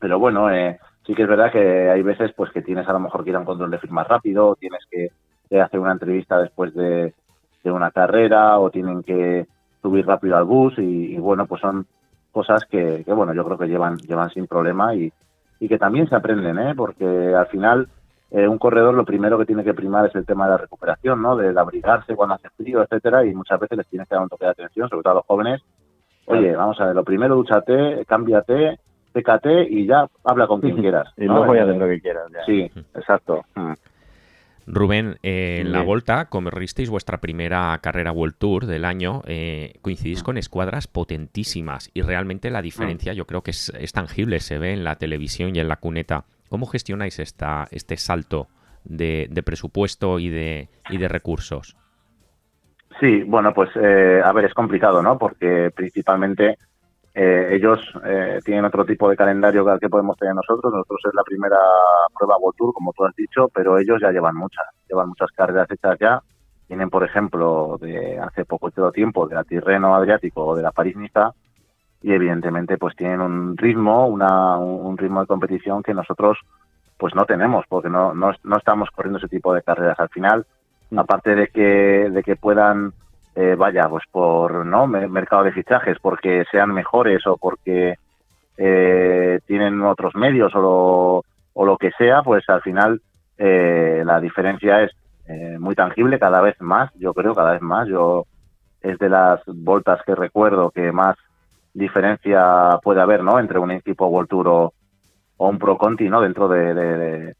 [0.00, 3.00] pero bueno, eh, sí que es verdad que hay veces pues que tienes a lo
[3.00, 5.10] mejor que ir a un control de firmas rápido, tienes que,
[5.60, 7.14] hacer una entrevista después de,
[7.64, 9.46] una carrera o tienen que
[9.82, 11.86] subir rápido al bus y, bueno, pues son
[12.32, 15.12] cosas que, que, bueno, yo creo que llevan, llevan sin problema y,
[15.58, 16.74] y que también se aprenden, ¿eh?
[16.74, 17.88] Porque al final
[18.30, 21.20] eh, un corredor lo primero que tiene que primar es el tema de la recuperación,
[21.20, 21.36] ¿no?
[21.36, 24.44] De abrigarse cuando hace frío, etcétera, y muchas veces les tienes que dar un toque
[24.44, 25.62] de atención, sobre todo a los jóvenes.
[26.26, 28.78] Oye, vamos a ver, lo primero, dúchate, cámbiate,
[29.12, 31.08] pécate y ya habla con quien quieras.
[31.16, 31.38] y ¿no?
[31.38, 32.24] luego ya Eh, de lo que quieras.
[32.32, 32.44] ya.
[32.46, 33.44] Sí, exacto.
[33.56, 33.72] Mm.
[34.66, 35.82] Rubén, eh, en la.
[35.82, 42.02] Volta corristeis vuestra primera carrera World Tour del año, eh, coincidís con escuadras potentísimas y
[42.02, 45.58] realmente la diferencia yo creo que es, es tangible, se ve en la televisión y
[45.58, 46.24] en la cuneta.
[46.50, 48.48] ¿Cómo gestionáis esta, este salto
[48.82, 51.76] de, presupuesto y de, y de recursos?
[52.98, 55.16] Sí, bueno, pues eh, a ver, es complicado, ¿no?
[55.16, 56.58] Porque principalmente
[57.14, 60.72] eh, ellos eh, tienen otro tipo de calendario que podemos tener nosotros.
[60.72, 61.56] Nosotros es la primera
[62.18, 65.96] prueba World como tú has dicho, pero ellos ya llevan muchas, llevan muchas carreras hechas
[66.00, 66.20] ya.
[66.66, 71.32] Tienen, por ejemplo, de hace poco tiempo, de la Tirreno Adriático o de la París-Niza,
[72.02, 76.38] y evidentemente pues tienen un ritmo, una, un ritmo de competición que nosotros
[76.96, 79.98] pues no tenemos, porque no, no, no estamos corriendo ese tipo de carreras.
[79.98, 80.44] Al final,
[80.96, 82.92] aparte de que, de que puedan,
[83.34, 87.94] eh, vaya, pues por no Me- mercado de fichajes, porque sean mejores o porque
[88.58, 93.00] eh, tienen otros medios o lo, o lo que sea, pues al final
[93.38, 94.90] eh, la diferencia es
[95.26, 97.88] eh, muy tangible cada vez más, yo creo, cada vez más.
[97.88, 98.24] Yo
[98.82, 101.16] es de las voltas que recuerdo que más
[101.74, 103.38] diferencia puede haber, ¿no?
[103.38, 104.74] Entre un equipo World o,
[105.38, 106.20] un Pro Conti, ¿no?
[106.20, 107.34] Dentro de, de-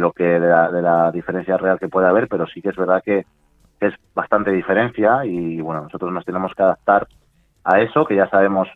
[0.00, 3.02] lo que la, de la diferencia real que puede haber, pero sí que es verdad
[3.04, 3.26] que
[3.80, 7.06] es bastante diferencia y bueno, nosotros nos tenemos que adaptar
[7.64, 8.68] a eso, que ya sabemos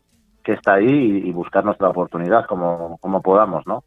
[0.44, 3.82] que está ahí y, y buscar nuestra oportunidad como, como podamos, ¿no?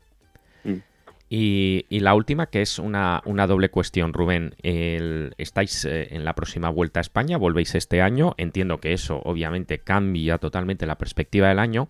[1.31, 4.55] Y, la última, que es una, una doble cuestión, Rubén.
[4.63, 8.33] El- estáis eh, en la próxima vuelta a España, volvéis este año.
[8.37, 11.87] Entiendo que eso obviamente cambia totalmente la perspectiva del año,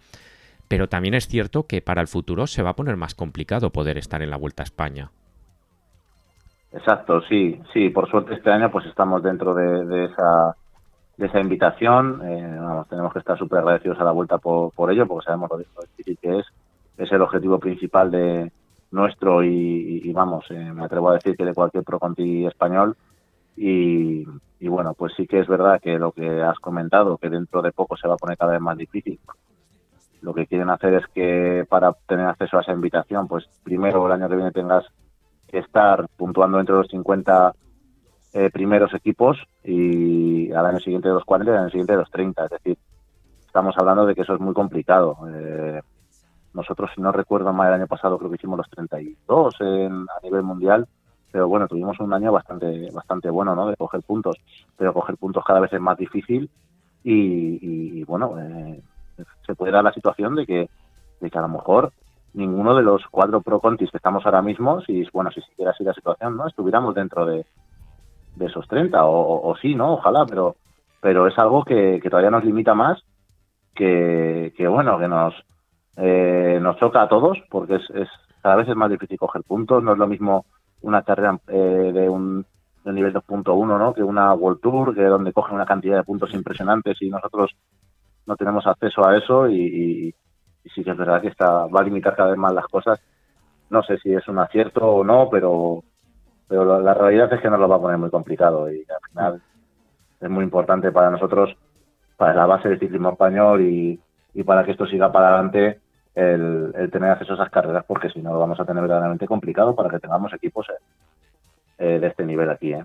[0.67, 3.97] pero también es cierto que para el futuro se va a poner más complicado poder
[3.97, 5.09] estar en la vuelta a España.
[6.71, 10.55] Exacto, sí, sí, por suerte este año pues estamos dentro de, esa
[11.17, 14.91] de esa invitación, eh, vamos, tenemos que estar súper agradecidos a la vuelta por, por
[14.91, 16.45] ello, porque sabemos lo difícil que es,
[16.97, 18.51] es el objetivo principal de
[18.91, 22.95] nuestro y, y- vamos, eh, me atrevo a decir que de cualquier pro conti español
[23.55, 24.25] y,
[24.59, 27.71] y bueno, pues sí que es verdad que lo que has comentado, que dentro de
[27.71, 29.19] poco se va a poner cada vez más difícil.
[30.21, 34.11] Lo que quieren hacer es que para tener acceso a esa invitación, pues primero el
[34.13, 34.85] año que viene tengas
[35.47, 37.53] que estar puntuando entre los 50
[38.33, 41.99] eh, primeros equipos y al año siguiente de los 40 y al año siguiente de
[41.99, 42.45] los 30.
[42.45, 42.77] Es decir,
[43.47, 45.17] estamos hablando de que eso es muy complicado.
[45.33, 45.81] Eh,
[46.59, 50.21] nosotros, si no recuerdo mal, el año pasado creo que hicimos los 32 en, a
[50.23, 50.87] nivel mundial,
[51.31, 53.67] pero bueno, tuvimos un año bastante bastante bueno, ¿no?
[53.67, 54.35] De coger puntos,
[54.77, 56.49] pero coger puntos cada vez es más difícil
[57.03, 58.81] y, y, bueno, eh,
[59.45, 60.69] se puede dar la situación de que,
[61.21, 61.93] de que a lo mejor
[62.33, 65.83] ninguno de los cuatro pro contis que estamos ahora mismo, si bueno, si siguiera así
[65.83, 66.47] la situación, ¿no?
[66.47, 67.45] Estuviéramos dentro de,
[68.39, 69.93] esos 30 o, o, sí, ¿no?
[69.93, 70.55] Ojalá, pero
[71.01, 73.01] pero es algo que, todavía nos limita más,
[73.73, 75.33] que bueno, que nos
[76.01, 78.07] eh, nos choca a todos, porque es, es
[78.41, 80.45] cada vez es más difícil coger puntos, no es lo mismo
[80.81, 82.45] una carrera eh, de un
[82.85, 83.93] de nivel 2.1, ¿no?
[83.93, 87.51] Que una World Tour, que donde cogen una cantidad de puntos impresionantes y nosotros
[88.25, 90.15] no tenemos acceso a eso y,
[90.73, 93.01] sí que es verdad que está, va a limitar cada vez más las cosas.
[93.69, 95.83] No sé si es un acierto o no, pero,
[96.47, 99.09] pero la, la realidad es que nos lo va a poner muy complicado y al
[99.09, 99.41] final
[100.21, 101.55] es muy importante para nosotros,
[102.15, 103.99] para la base del ciclismo español y,
[104.33, 105.81] y para que esto siga para adelante,
[106.19, 109.27] el, el, tener acceso a esas carreras, porque si no lo vamos a tener verdaderamente
[109.27, 110.67] complicado para que tengamos equipos
[111.77, 112.73] eh, de este nivel aquí.
[112.73, 112.83] ¿eh?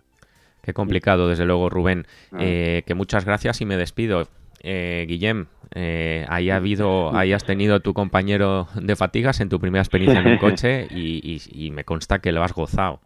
[0.63, 2.07] Qué complicado, desde luego, Rubén.
[2.39, 4.29] Eh, que muchas gracias y me despido.
[4.63, 9.61] Eh, Guillem, eh, ahí ha habido, ahí has tenido tu compañero de fatigas en tu
[9.61, 13.01] primera experiencia en un coche y, y, y me consta que lo has gozado.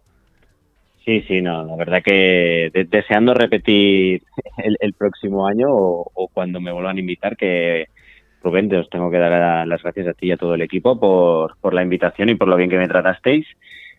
[1.05, 4.23] Sí, sí, no, la verdad que de, deseando repetir
[4.59, 7.87] el, el próximo año o, o, cuando me vuelvan a invitar, que
[8.43, 10.99] Rubén, te os tengo que dar las gracias a ti y a todo el equipo
[10.99, 13.47] por, por la invitación y por lo bien que me tratasteis.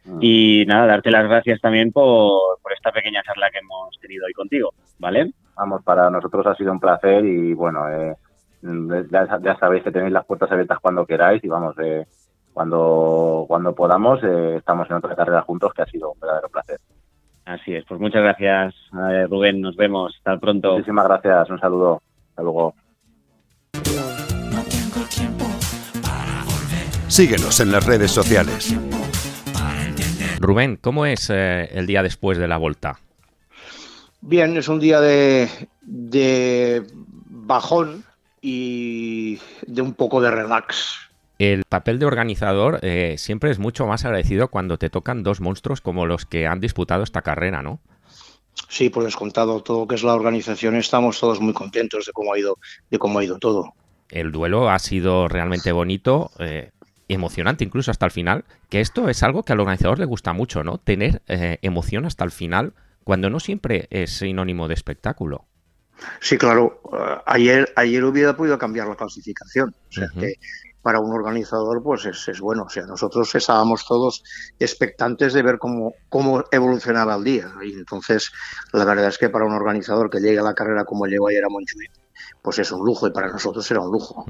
[0.05, 0.19] Mm.
[0.21, 4.33] Y nada, darte las gracias también por, por esta pequeña charla que hemos tenido hoy
[4.33, 5.31] contigo, ¿vale?
[5.55, 8.15] Vamos, para nosotros ha sido un placer y bueno, eh,
[9.11, 12.05] ya, ya, sabéis que tenéis las puertas abiertas cuando queráis y vamos, eh,
[12.53, 16.79] cuando, cuando podamos, eh, estamos en otra carrera juntos que ha sido un verdadero placer.
[17.45, 20.73] Así es, pues muchas gracias eh, Rubén, nos vemos, hasta pronto.
[20.73, 22.73] Muchísimas gracias, un saludo, hasta luego.
[27.19, 28.73] Síguenos en las redes sociales.
[30.39, 33.01] Rubén, ¿cómo es eh, el día después de la vuelta?
[34.21, 35.49] Bien, es un día de,
[35.81, 36.81] de,
[37.25, 38.05] bajón
[38.41, 41.09] y de un poco de relax.
[41.39, 45.81] El papel de organizador eh, siempre es mucho más agradecido cuando te tocan dos monstruos
[45.81, 47.81] como los que han disputado esta carrera, ¿no?
[48.69, 52.31] Sí, por descontado, todo lo que es la organización, estamos todos muy contentos de cómo
[52.31, 52.57] ha ido,
[52.89, 53.73] de cómo ha ido todo.
[54.09, 56.71] el duelo ha sido realmente bonito, eh,
[57.09, 60.63] emocionante incluso hasta el final, que esto es algo que al organizador le gusta mucho,
[60.63, 60.77] ¿no?
[60.77, 65.45] Tener eh, emoción hasta el final, cuando no siempre es sinónimo de espectáculo.
[66.21, 66.81] Sí, claro.
[67.25, 69.75] ayer, ayer hubiera podido cambiar la clasificación.
[69.89, 70.35] O sea que
[70.81, 72.63] para un organizador pues es, bueno.
[72.63, 74.23] O sea, nosotros estábamos todos
[74.59, 77.51] expectantes de ver cómo, cómo evolucionaba el día.
[77.63, 78.31] Y entonces,
[78.71, 81.43] la verdad es que para un organizador que llegue a la carrera como llegó ayer
[81.43, 81.91] a Montjuic,
[82.41, 84.25] pues es un lujo y para nosotros era un lujo.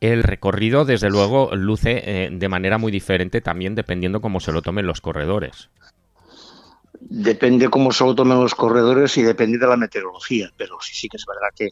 [0.00, 4.62] El recorrido, desde luego, luce eh, de manera muy diferente también dependiendo cómo se lo
[4.62, 5.70] tomen los corredores.
[7.00, 11.08] Depende cómo se lo tomen los corredores y depende de la meteorología, pero sí, sí
[11.08, 11.70] que es verdad que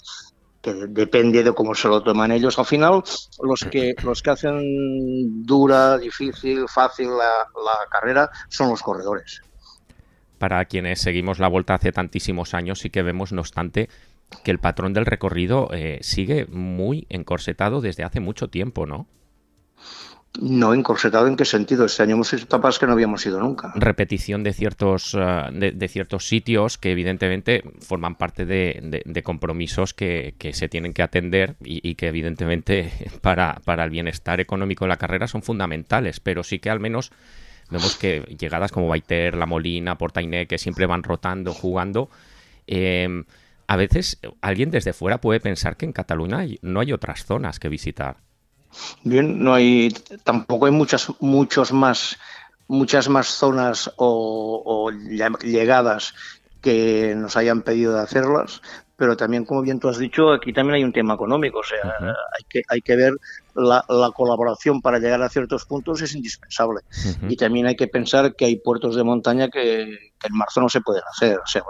[0.63, 2.59] que depende de cómo se lo toman ellos.
[2.59, 3.03] Al final,
[3.43, 7.49] los que, los que hacen dura, difícil, fácil la,
[7.91, 9.43] carrera son los corredores.
[10.39, 13.89] Para quienes seguimos la vuelta hace tantísimos años, sí que vemos, no obstante,
[14.45, 19.07] que el patrón del recorrido eh, sigue muy encorsetado desde hace mucho tiempo, ¿no?
[20.41, 21.85] No, encorsetado en qué sentido.
[21.85, 23.73] Este año hemos hecho etapas que no habíamos ido nunca.
[23.75, 30.69] Repetición de ciertos, eh, de, ciertos sitios que evidentemente forman parte de, compromisos que, se
[30.69, 32.91] tienen que atender y, que evidentemente
[33.21, 37.13] para, para, el bienestar económico de la carrera son fundamentales, pero sí que al menos
[37.71, 42.09] vemos que llegadas como Baiter, La Molina, Portainé, que siempre van rotando, jugando,
[42.67, 43.25] eh,
[43.73, 47.71] a veces alguien desde fuera puede pensar que en Cataluña no hay otras zonas que
[47.71, 48.19] visitar.
[49.03, 49.89] Bien, no hay,
[50.25, 52.19] tampoco hay muchas, muchos más,
[52.69, 54.91] muchas más zonas o,
[55.43, 56.15] llegadas
[56.61, 58.61] que nos hayan pedido de hacerlas,
[58.99, 61.97] pero también, como bien tú has dicho, aquí también hay un tema económico, o sea,
[61.99, 63.15] hay, que, hay que ver
[63.55, 66.81] la, colaboración para llegar a ciertos puntos es indispensable.
[67.29, 70.81] Y también hay que pensar que hay puertos de montaña que, en marzo no se
[70.81, 71.63] pueden hacer, o sea,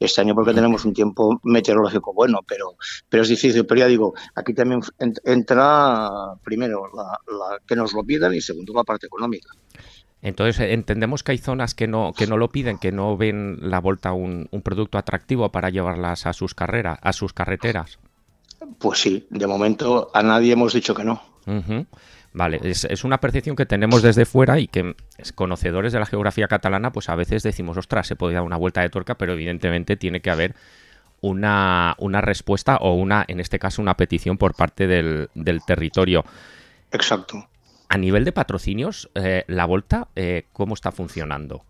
[0.00, 2.76] este año porque tenemos un tiempo meteorológico bueno, pero,
[3.08, 3.66] pero es difícil.
[3.66, 4.80] Pero ya digo, aquí también
[5.24, 6.10] entra
[6.42, 9.50] primero la, que nos lo pidan y segundo la parte económica.
[10.20, 13.78] Entonces entendemos que hay zonas que no, que no lo piden, que no ven la
[13.80, 17.98] vuelta un, un producto atractivo para llevarlas a sus carreras, a sus carreteras.
[18.78, 21.22] Pues sí, de momento a nadie hemos dicho que no.
[22.32, 24.94] Vale, es, una percepción que tenemos desde fuera y que
[25.34, 28.82] conocedores de la geografía catalana, pues a veces decimos, ostras, se podría dar una vuelta
[28.82, 30.54] de tuerca, pero evidentemente tiene que haber
[31.20, 36.24] una, una respuesta o una, en este caso, una petición por parte del, del territorio.
[36.92, 37.48] Exacto.
[37.88, 41.64] A nivel de patrocinios, eh, la Volta, eh, ¿cómo está funcionando?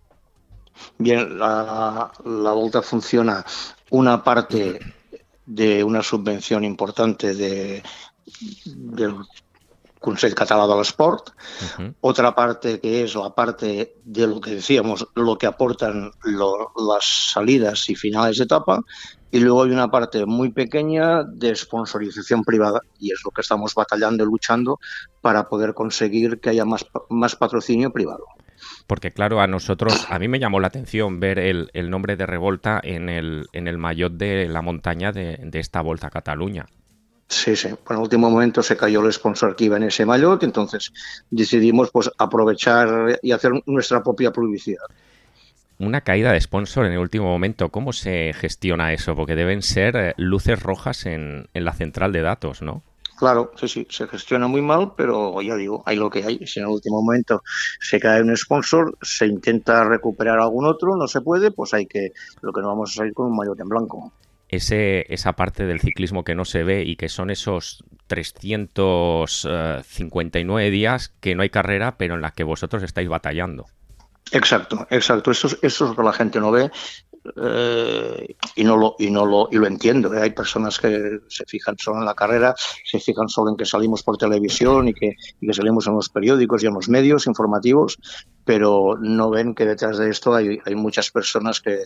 [0.98, 3.44] Bien, la, la Volta funciona
[3.90, 4.80] una parte
[5.48, 7.82] de una subvención importante de,
[8.66, 9.14] del
[9.98, 11.32] Consell Català de l'Esport,
[12.00, 17.88] otra parte que es la parte de lo que decíamos, lo que aportan las salidas
[17.88, 18.80] y finales de etapa,
[19.30, 23.74] y luego hay una parte muy pequeña de sponsorización privada y es lo que estamos
[23.74, 24.78] batallando y luchando
[25.20, 28.24] para poder conseguir que haya más, más patrocinio privado.
[28.86, 32.80] Porque claro, a nosotros, a mí me llamó la atención ver el, nombre de Revolta
[32.82, 36.66] en el, en el maillot de la montaña de, esta Volta a Cataluña.
[37.28, 37.68] Sí, sí.
[37.68, 40.92] Bueno, en último momento se cayó el sponsor que iba en ese maillot, entonces
[41.30, 44.84] decidimos pues aprovechar y hacer nuestra propia publicidad
[45.78, 47.70] una caída de sponsor en el último momento.
[47.70, 49.14] ¿Cómo se gestiona eso?
[49.14, 52.82] Porque deben ser eh, luces rojas en, la central de datos, ¿no?
[53.18, 56.38] Claro, sí, sí, se gestiona muy mal, pero ya digo, hay lo que hay.
[56.46, 57.42] Si en el último momento
[57.80, 62.12] se cae un sponsor, se intenta recuperar algún otro, no se puede, pues hay que,
[62.42, 64.12] lo que no vamos a salir con un maillot en blanco.
[64.48, 70.70] Ese, esa parte del ciclismo que no se ve y que son esos 359 eh,
[70.70, 73.66] días que no hay carrera, pero en la que vosotros estáis batallando.
[74.32, 75.30] Exacto, exacto.
[75.30, 76.70] Eso, eso es lo que la gente no ve
[77.36, 80.12] eh, y no lo y no lo y lo entiendo.
[80.14, 80.22] ¿eh?
[80.22, 82.54] Hay personas que se fijan solo en la carrera,
[82.84, 85.16] se fijan solo en que salimos por televisión y que,
[85.52, 87.98] salimos en los periódicos y en los medios informativos,
[88.44, 91.78] pero no ven que detrás de esto hay, hay muchas personas que,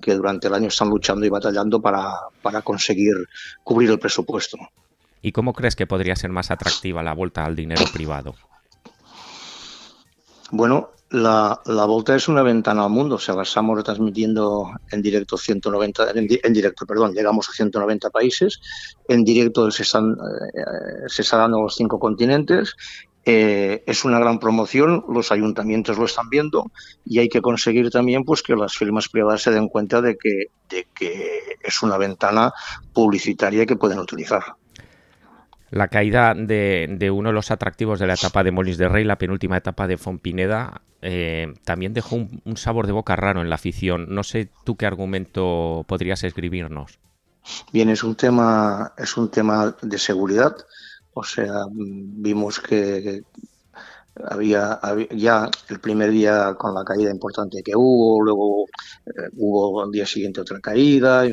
[0.00, 3.14] que, durante el año están luchando y batallando para, para conseguir
[3.62, 4.56] cubrir el presupuesto.
[5.20, 8.34] ¿Y cómo crees que podría ser más atractiva la vuelta al dinero privado?
[10.50, 13.16] Bueno, la, la, Volta es una ventana al mundo.
[13.16, 18.60] O sea, estamos retransmitiendo en directo 190, en, directo, perdón, llegamos a 190 países.
[19.08, 22.76] En directo se están, eh, se dando los cinco continentes.
[23.24, 26.64] Eh, es una gran promoción, los ayuntamientos lo están viendo
[27.04, 30.46] y hay que conseguir también pues que las firmas privadas se den cuenta de que,
[30.70, 32.54] de que es una ventana
[32.94, 34.42] publicitaria que pueden utilizar.
[35.70, 39.18] La caída de, uno de los atractivos de la etapa de Molins de Rey, la
[39.18, 44.06] penúltima etapa de Fompineda, eh, también dejó un, sabor de boca raro en la afición.
[44.08, 46.98] No sé tú qué argumento podrías escribirnos.
[47.72, 50.56] Bien, es un tema, es un tema de seguridad.
[51.12, 53.22] O sea, vimos que
[54.26, 58.64] había, ya el primer día con la caída importante que hubo, luego
[59.06, 61.24] eh, hubo el día siguiente otra caída.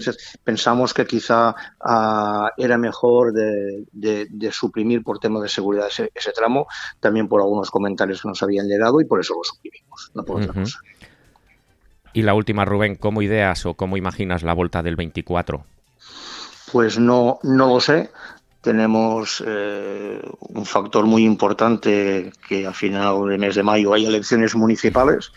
[0.44, 6.68] pensamos que quizá ah, era mejor de, suprimir por tema de seguridad ese, tramo,
[7.00, 10.42] también por algunos comentarios que nos habían llegado y por eso lo suprimimos, no por
[10.42, 10.80] otra cosa.
[12.14, 15.66] Y la última, Rubén, ¿cómo ideas o cómo imaginas la vuelta del 24?
[16.72, 18.10] Pues no, no lo sé
[18.66, 24.56] tenemos eh, un factor muy importante que a final del mes de mayo hay elecciones
[24.56, 25.32] municipales.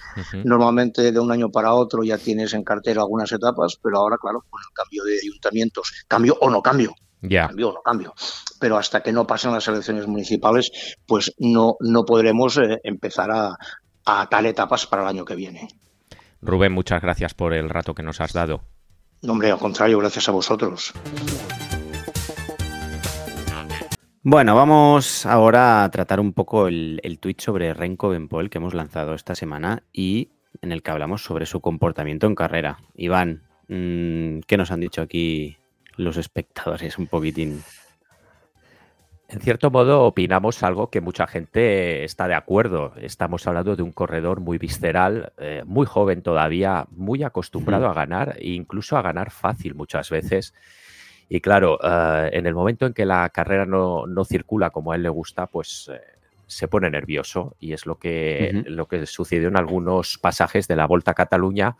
[0.44, 4.42] Normalmente de un año para otro ya tienes en cartera algunas etapas, pero ahora, claro,
[4.48, 6.94] con el cambio de ayuntamientos, cambio o no cambio.
[7.20, 8.14] Cambio o no cambio.
[8.58, 13.58] Pero hasta que no pasen las elecciones municipales, pues no, no podremos eh, empezar a,
[14.06, 15.68] a tal etapas para el año que viene.
[16.40, 18.62] Rubén, muchas gracias por el rato que nos has dado.
[19.28, 20.94] hombre, al contrario, gracias a vosotros.
[24.30, 28.74] Bueno, vamos ahora a tratar un poco el, el tweet sobre Renko Benpol que hemos
[28.74, 32.76] lanzado esta semana y en el que hablamos sobre su comportamiento en carrera.
[32.94, 35.56] Iván, mm, ¿qué nos han dicho aquí
[35.96, 37.62] los espectadores un poquitín?
[39.30, 42.92] En cierto modo, opinamos algo que mucha gente está de acuerdo.
[43.00, 48.36] Estamos hablando de un corredor muy visceral, eh, muy joven todavía, muy acostumbrado a ganar
[48.38, 50.52] e incluso a ganar fácil muchas veces.
[51.28, 55.02] Y claro, eh, en el momento en que la carrera no, circula como a él
[55.02, 56.00] le gusta, pues eh,
[56.46, 60.86] se pone nervioso y es lo que, lo que sucedió en algunos pasajes de la
[60.86, 61.76] Volta a Cataluña,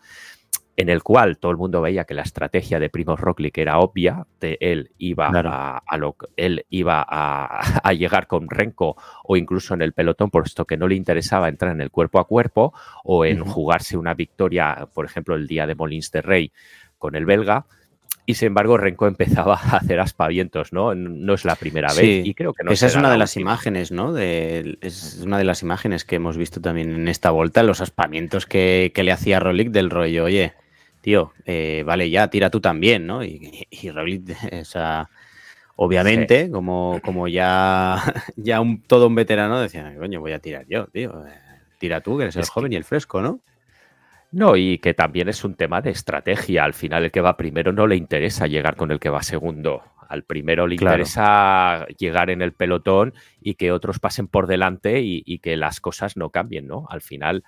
[0.77, 4.27] en el cual todo el mundo veía que la estrategia de Primo Roglic era obvia,
[4.39, 9.93] de él iba, a, lo, él iba a, llegar con Renko o incluso en el
[9.93, 13.97] pelotón, puesto que no le interesaba entrar en el cuerpo a cuerpo o en jugarse
[13.97, 16.53] una victoria, por ejemplo, el día de Molins de Rey
[16.97, 17.65] con el belga
[18.29, 20.93] y sin embargo Renko empezaba a hacer aspavientos, ¿no?
[20.93, 23.91] No es la primera vez y creo que no Esa es una de las imágenes,
[23.91, 24.13] ¿no?
[24.13, 28.45] De, es una de las imágenes que hemos visto también en esta vuelta, los aspavientos
[28.45, 30.53] que, le hacía Rolik del rollo, oye,
[31.01, 33.23] tío, eh, vale ya, tira tú también, ¿no?
[33.23, 34.29] Y, y Rolik,
[34.61, 35.09] o sea,
[35.75, 40.85] obviamente, como, como ya, ya un, todo un veterano decía, coño, voy a tirar yo,
[40.85, 41.33] tío, eh,
[41.79, 43.39] tira tú, que eres el joven y el fresco, ¿no?
[44.31, 46.63] No, y que también es un tema de estrategia.
[46.63, 49.81] Al final, el que va primero no le interesa llegar con el que va segundo.
[50.07, 55.39] Al primero le interesa llegar en el pelotón y que otros pasen por delante y,
[55.39, 56.85] que las cosas no cambien, ¿no?
[56.89, 57.43] Al final,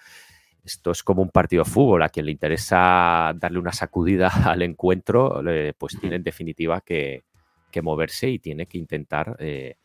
[0.64, 2.02] esto es como un partido de fútbol.
[2.04, 5.42] A quien le interesa darle una sacudida al encuentro,
[5.78, 7.24] pues tiene en definitiva que,
[7.82, 9.76] moverse y tiene que intentar, eh,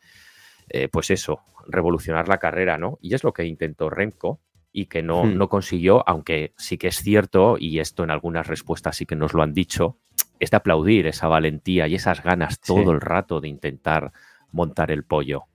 [0.67, 2.97] eh, pues eso, revolucionar la carrera, ¿no?
[3.01, 4.41] Y es lo que intentó Remco
[4.77, 5.35] y que no, hmm.
[5.35, 9.33] no consiguió, aunque sí que es cierto, y esto en algunas respuestas sí que nos
[9.33, 9.97] lo han dicho,
[10.39, 14.11] es de aplaudir esa valentía y esas ganas todo el rato de intentar
[14.51, 15.45] montar el pollo.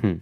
[0.00, 0.18] Hmm.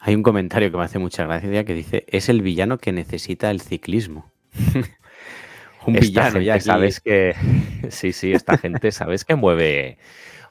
[0.00, 3.50] Hay un comentario que me hace mucha gracia que dice, es el villano que necesita
[3.50, 4.32] el ciclismo.
[5.86, 7.34] un villano, ya sabes que...
[7.90, 9.98] Sí, sí, esta gente sabes que mueve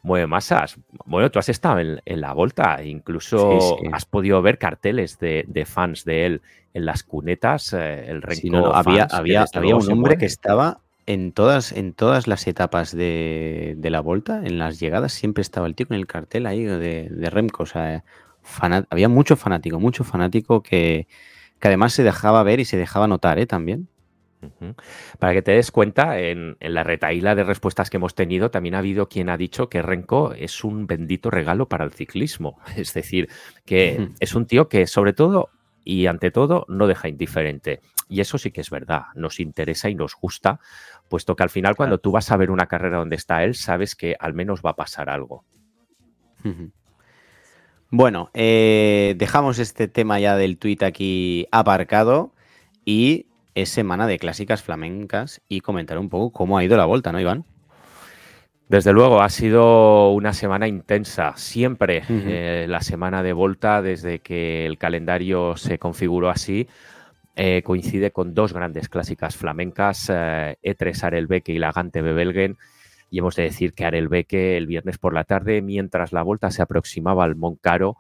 [0.06, 0.78] mueve masas.
[1.06, 6.26] Bueno, tú has estado en, la Volta, incluso has podido ver carteles de, fans de
[6.26, 6.42] él
[6.74, 11.72] en las cunetas, eh, el Renko había, había, había un hombre que estaba en todas,
[11.72, 15.98] en todas las etapas de, la Volta, en las llegadas, siempre estaba el tío con
[15.98, 17.64] el cartel ahí de, de Remco.
[17.64, 18.04] O sea,
[18.90, 21.08] había mucho fanático, mucho fanático que,
[21.60, 23.46] que además se dejaba ver y se dejaba notar ¿eh?
[23.46, 23.88] también.
[25.20, 28.80] Para que te des cuenta, en, la retaíla de respuestas que hemos tenido, también ha
[28.80, 32.60] habido quien ha dicho que Renko es un bendito regalo para el ciclismo.
[32.76, 33.30] Es decir,
[33.66, 35.50] que es un tío que sobre todo
[35.84, 37.82] y ante todo no deja indiferente.
[38.10, 40.60] Y eso sí que es verdad, nos interesa y nos gusta,
[41.10, 43.96] puesto que al final cuando tú vas a ver una carrera donde está él, sabes
[43.96, 45.44] que al menos va a pasar algo.
[47.90, 52.34] Bueno, eh, dejamos este tema ya del tuit aquí aparcado
[52.84, 57.12] y es semana de clásicas flamencas y comentar un poco cómo ha ido la vuelta,
[57.12, 57.46] ¿no, Iván?
[58.68, 61.34] Desde luego, ha sido una semana intensa.
[61.38, 66.68] Siempre eh, la semana de Volta, desde que el calendario se configuró así,
[67.36, 72.58] eh, coincide con dos grandes clásicas flamencas, eh, E3 Arelbeque y la Gante Bebelgen.
[73.12, 76.64] Y hemos de decir que Arelbeque el viernes por la tarde, mientras la Volta se
[76.64, 77.98] aproximaba al Moncaro,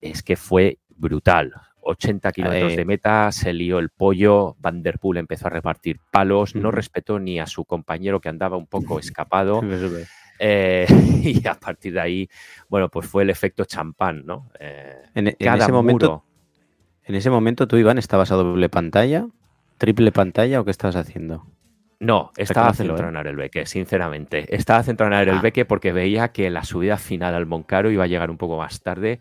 [0.00, 1.52] es que fue brutal.
[1.86, 6.54] 80 kilómetros de meta, se lió el pollo, Van Der Poel empezó a repartir palos,
[6.54, 9.60] no respetó ni a su compañero que andaba un poco escapado.
[10.38, 10.86] Eh,
[11.22, 12.28] y a partir de ahí,
[12.68, 14.50] bueno, pues fue el efecto champán, ¿no?
[14.60, 16.26] Eh, en, ese momento,
[17.04, 19.26] en ese momento tú, Iván, estabas a doble pantalla,
[19.78, 21.46] triple pantalla o qué estabas haciendo?
[22.00, 24.54] No, estaba centrado en Arelbeque, sinceramente.
[24.54, 25.66] Estaba centrado en Arelbeque ah.
[25.66, 29.20] porque veía que la subida final al Moncaro iba a llegar un poco más tarde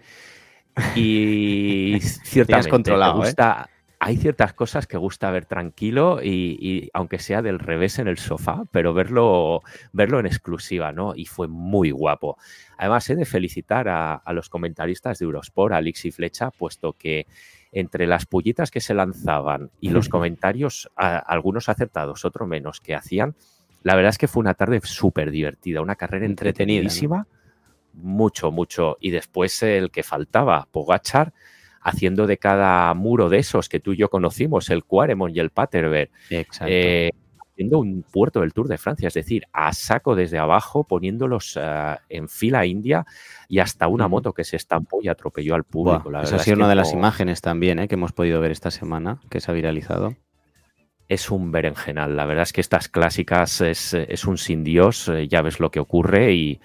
[0.95, 3.27] y ciertamente controlado, ¿eh?
[3.27, 3.69] gusta,
[3.99, 8.63] hay ciertas cosas que gusta ver tranquilo y, aunque sea del revés en el sofá,
[8.71, 9.61] pero verlo,
[9.93, 11.15] verlo en exclusiva, ¿no?
[11.15, 12.37] Y fue muy guapo.
[12.77, 17.25] Además, he de felicitar a, los comentaristas de Eurosport, a Alix y Flecha, puesto que
[17.71, 23.35] entre las pullitas que se lanzaban y los comentarios, algunos acertados, otros menos, que hacían,
[23.81, 27.27] la verdad es que fue una tarde súper divertida, una carrera entretenidísima,
[27.95, 28.97] mucho, mucho.
[28.99, 31.33] Y después el que faltaba, Pogachar,
[31.85, 35.51] haciendo de cada muro de esos que tú y yo conocimos, el Quaremont y el
[35.51, 37.11] Paterberg, eh,
[37.51, 41.95] haciendo un puerto del Tour de Francia, es decir, a saco desde abajo, poniéndolos eh,
[42.09, 43.05] en fila india
[43.47, 46.09] y hasta una moto que se estampó y atropelló al público.
[46.23, 49.19] esa ha sido una de las imágenes también eh, que hemos podido ver esta semana,
[49.29, 50.15] que se ha viralizado
[51.07, 52.17] es un berenjenal.
[52.17, 55.79] La verdad es que estas clásicas es, es un sin Dios, ya ves lo que
[55.79, 56.59] ocurre y,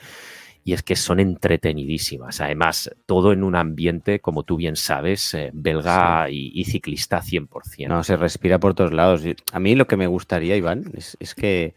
[0.64, 2.40] y es que son entretenidísimas.
[2.40, 7.88] Además, todo en un ambiente, como tú bien sabes, eh, belga y, ciclista 100%.
[7.88, 9.22] No, se respira por todos lados.
[9.52, 11.74] A mí lo que me gustaría, Iván, es, que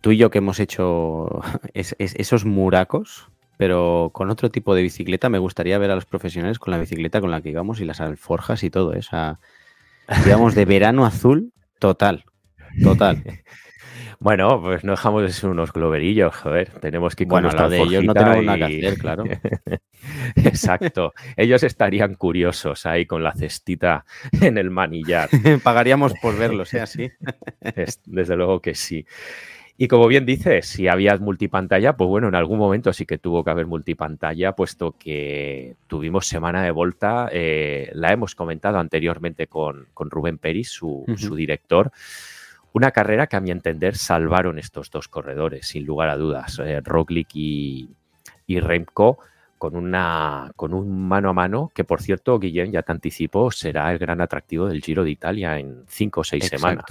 [0.00, 1.40] tú y yo que hemos hecho
[1.74, 6.70] esos muracos, pero con otro tipo de bicicleta, me gustaría ver a los profesionales con
[6.70, 8.92] la bicicleta con la que íbamos y las alforjas y todo.
[8.92, 9.38] eso.
[10.24, 12.24] digamos, de verano azul total.
[12.82, 13.22] Total.
[14.20, 16.70] Bueno, pues no dejamos de ser unos globerillos, joder.
[16.80, 19.24] Tenemos que ir con bueno, de ellos no tenemos nada que hacer, claro.
[20.36, 21.12] Exacto.
[21.36, 24.04] ellos estarían curiosos ahí con la cestita
[24.40, 25.28] en el manillar.
[25.62, 26.80] Pagaríamos por verlos, ¿eh?
[26.80, 27.10] Así.
[28.06, 29.06] Desde luego que sí.
[29.80, 33.44] Y como bien dices, si había multipantalla, pues bueno, en algún momento sí que tuvo
[33.44, 39.86] que haber multipantalla, puesto que tuvimos semana de volta, eh, la hemos comentado anteriormente con,
[39.94, 41.92] Rubén Peris, su, su director.
[42.72, 46.80] Una carrera que a mi entender salvaron estos dos corredores, sin lugar a dudas, eh,
[46.84, 47.88] Roglic y,
[48.48, 49.18] Remco,
[49.56, 53.90] con, una, con un mano a mano que, por cierto, Guillén ya te anticipo, será
[53.90, 56.84] el gran atractivo del Giro de Italia en cinco o seis semanas.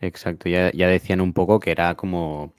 [0.00, 2.52] Exacto, ya, decían un poco que era como,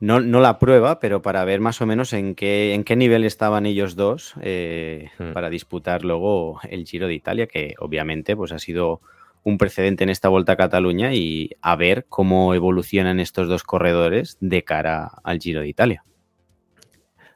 [0.00, 3.64] no, la prueba, pero para ver más o menos en qué, en qué nivel estaban
[3.64, 5.32] ellos dos eh, hmm.
[5.32, 9.00] para disputar luego el Giro de Italia, que obviamente pues ha sido
[9.44, 14.36] un precedente en esta Vuelta a Cataluña y a ver cómo evolucionan estos dos corredores
[14.40, 16.04] de cara al Giro de Italia.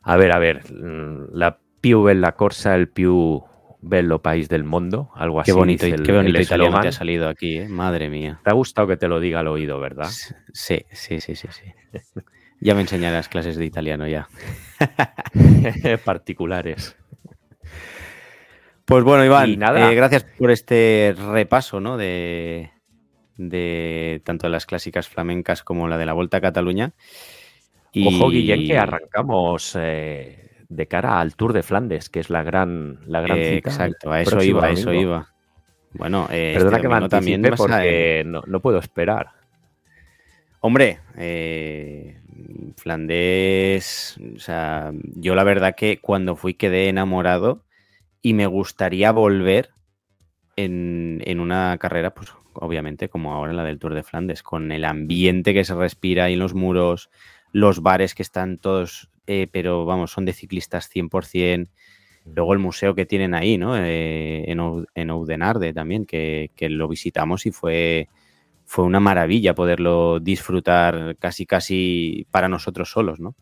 [0.02, 3.44] A ver, a ver, mm, la Piu Bella Corsa, el Piu
[3.80, 5.50] Bello País del Mundo, algo así.
[5.50, 7.68] Qué bonito, qué bonito italiano te ha salido aquí, ¿eh?
[7.68, 8.40] madre mía.
[8.44, 10.08] Te ha gustado que te lo diga al oído, ¿verdad?
[10.52, 11.72] Sí, sí, sí, sí, sí.
[12.60, 14.28] ya me enseñarás clases de italiano ya.
[16.04, 16.96] Particulares.
[18.86, 21.96] Pues bueno, Iván, eh, gracias por este repaso ¿no?
[21.96, 22.70] de,
[23.36, 26.92] de tanto las clásicas flamencas como la de la Vuelta a Cataluña.
[28.06, 33.00] Ojo, Guillén, que arrancamos eh, de cara al Tour de Flandes, que es la gran,
[33.08, 33.70] la gran cita.
[33.70, 35.34] Exacto, a eso iba, a eso iba.
[35.94, 39.30] Bueno, eh, perdona este que me también porque no, no, puedo esperar.
[40.60, 41.00] Hombre,
[42.76, 47.65] Flandes, o sea, yo la verdad que cuando fui quedé enamorado
[48.26, 49.70] y me gustaría volver
[50.56, 55.54] en, una carrera, pues obviamente como ahora la del Tour de Flandes, con el ambiente
[55.54, 57.08] que se respira ahí en los muros,
[57.52, 61.68] los bares que están todos, eh, pero vamos, son de ciclistas 100%.
[62.24, 63.76] Luego el museo que tienen ahí, ¿no?
[63.76, 64.58] Eh, en,
[64.96, 68.08] en Oudenarde también, que, lo visitamos y fue,
[68.64, 73.36] fue una maravilla poderlo disfrutar casi, casi para nosotros solos, ¿no?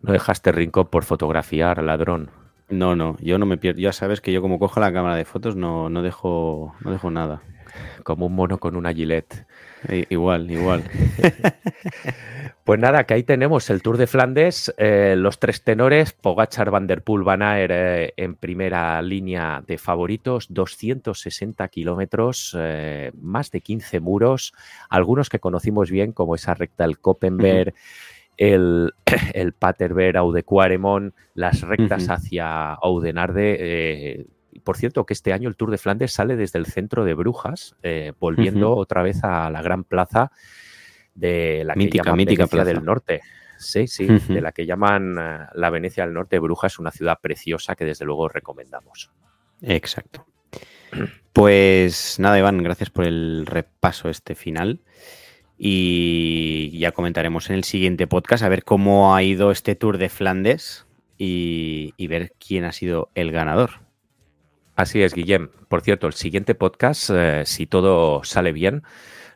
[0.00, 2.41] No dejaste rincón por fotografiar, ladrón.
[2.72, 3.80] No, no, yo no me pierdo.
[3.80, 7.10] Ya sabes que yo como cojo la cámara de fotos no, no, dejo, no dejo
[7.10, 7.42] nada.
[8.02, 9.46] Como un mono con una gilet.
[10.08, 10.82] Igual, igual.
[12.64, 16.86] pues nada, que ahí tenemos el Tour de Flandes, eh, los tres tenores, Pogachar, Van
[16.86, 23.60] der Poel, Van Aert eh, en primera línea de favoritos, 260 kilómetros, eh, más de
[23.60, 24.54] 15 muros,
[24.88, 27.74] algunos que conocimos bien como esa recta del Koppenberg
[28.36, 28.94] el,
[29.34, 30.44] el Paterberg, Aude
[31.34, 33.56] las rectas hacia Audenarde.
[33.58, 34.26] Eh,
[34.64, 37.76] por cierto, que este año el Tour de Flandes sale desde el centro de Brujas,
[37.82, 40.30] eh, volviendo otra vez a la gran plaza
[41.14, 42.64] de la mítica, que mítica plaza.
[42.64, 43.22] del Norte.
[43.58, 46.38] Sí, sí, de la que llaman eh, la Venecia del Norte.
[46.38, 49.10] Brujas, una ciudad preciosa que desde luego recomendamos.
[49.62, 50.26] Exacto.
[51.32, 54.80] Pues nada, Iván, gracias por el repaso este final
[55.64, 60.08] y ya comentaremos en el siguiente podcast a ver cómo ha ido este Tour de
[60.08, 63.70] Flandes y, ver quién ha sido el ganador.
[64.74, 65.50] Así es, Guillem.
[65.68, 68.82] Por cierto, el siguiente podcast, eh, si todo sale bien,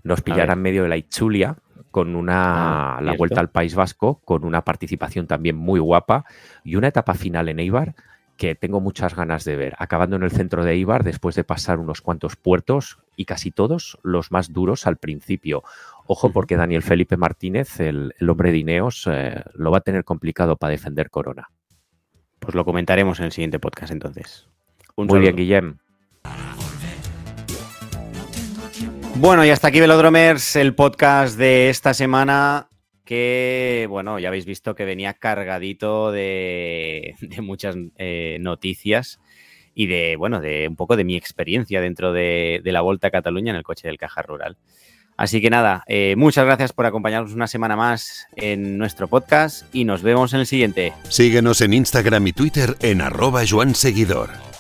[0.02, 1.58] nos pillará en medio de la Ichulia
[1.92, 6.24] con una Ah, la vuelta al País Vasco, con una participación también muy guapa
[6.64, 7.94] y una etapa final en Eibar
[8.36, 11.78] que tengo muchas ganas de ver, acabando en el centro de Eibar después de pasar
[11.78, 15.62] unos cuantos puertos y casi todos los más duros al principio.
[16.06, 20.04] Ojo porque Daniel Felipe Martínez, el, el hombre de Ineos, eh, lo va a tener
[20.04, 21.50] complicado para defender Corona.
[22.38, 24.48] Pues lo comentaremos en el siguiente podcast entonces.
[24.94, 25.36] Un Muy bien.
[25.36, 25.78] Guillem.
[29.16, 32.68] Bueno, y hasta aquí Velodromers, el podcast de esta semana
[33.06, 39.18] que, bueno, ya habéis visto que venía cargadito de, muchas eh, noticias
[39.74, 43.10] y de, bueno, de un poco de mi experiencia dentro de, de la Volta a
[43.10, 44.58] Cataluña en el coche del Caja Rural.
[45.16, 49.84] Así que nada, eh, muchas gracias por acompañarnos una semana más en nuestro podcast y
[49.84, 50.92] nos vemos en el siguiente.
[51.08, 54.55] Síguenos en Instagram y Twitter en arroba Joan Seguidor.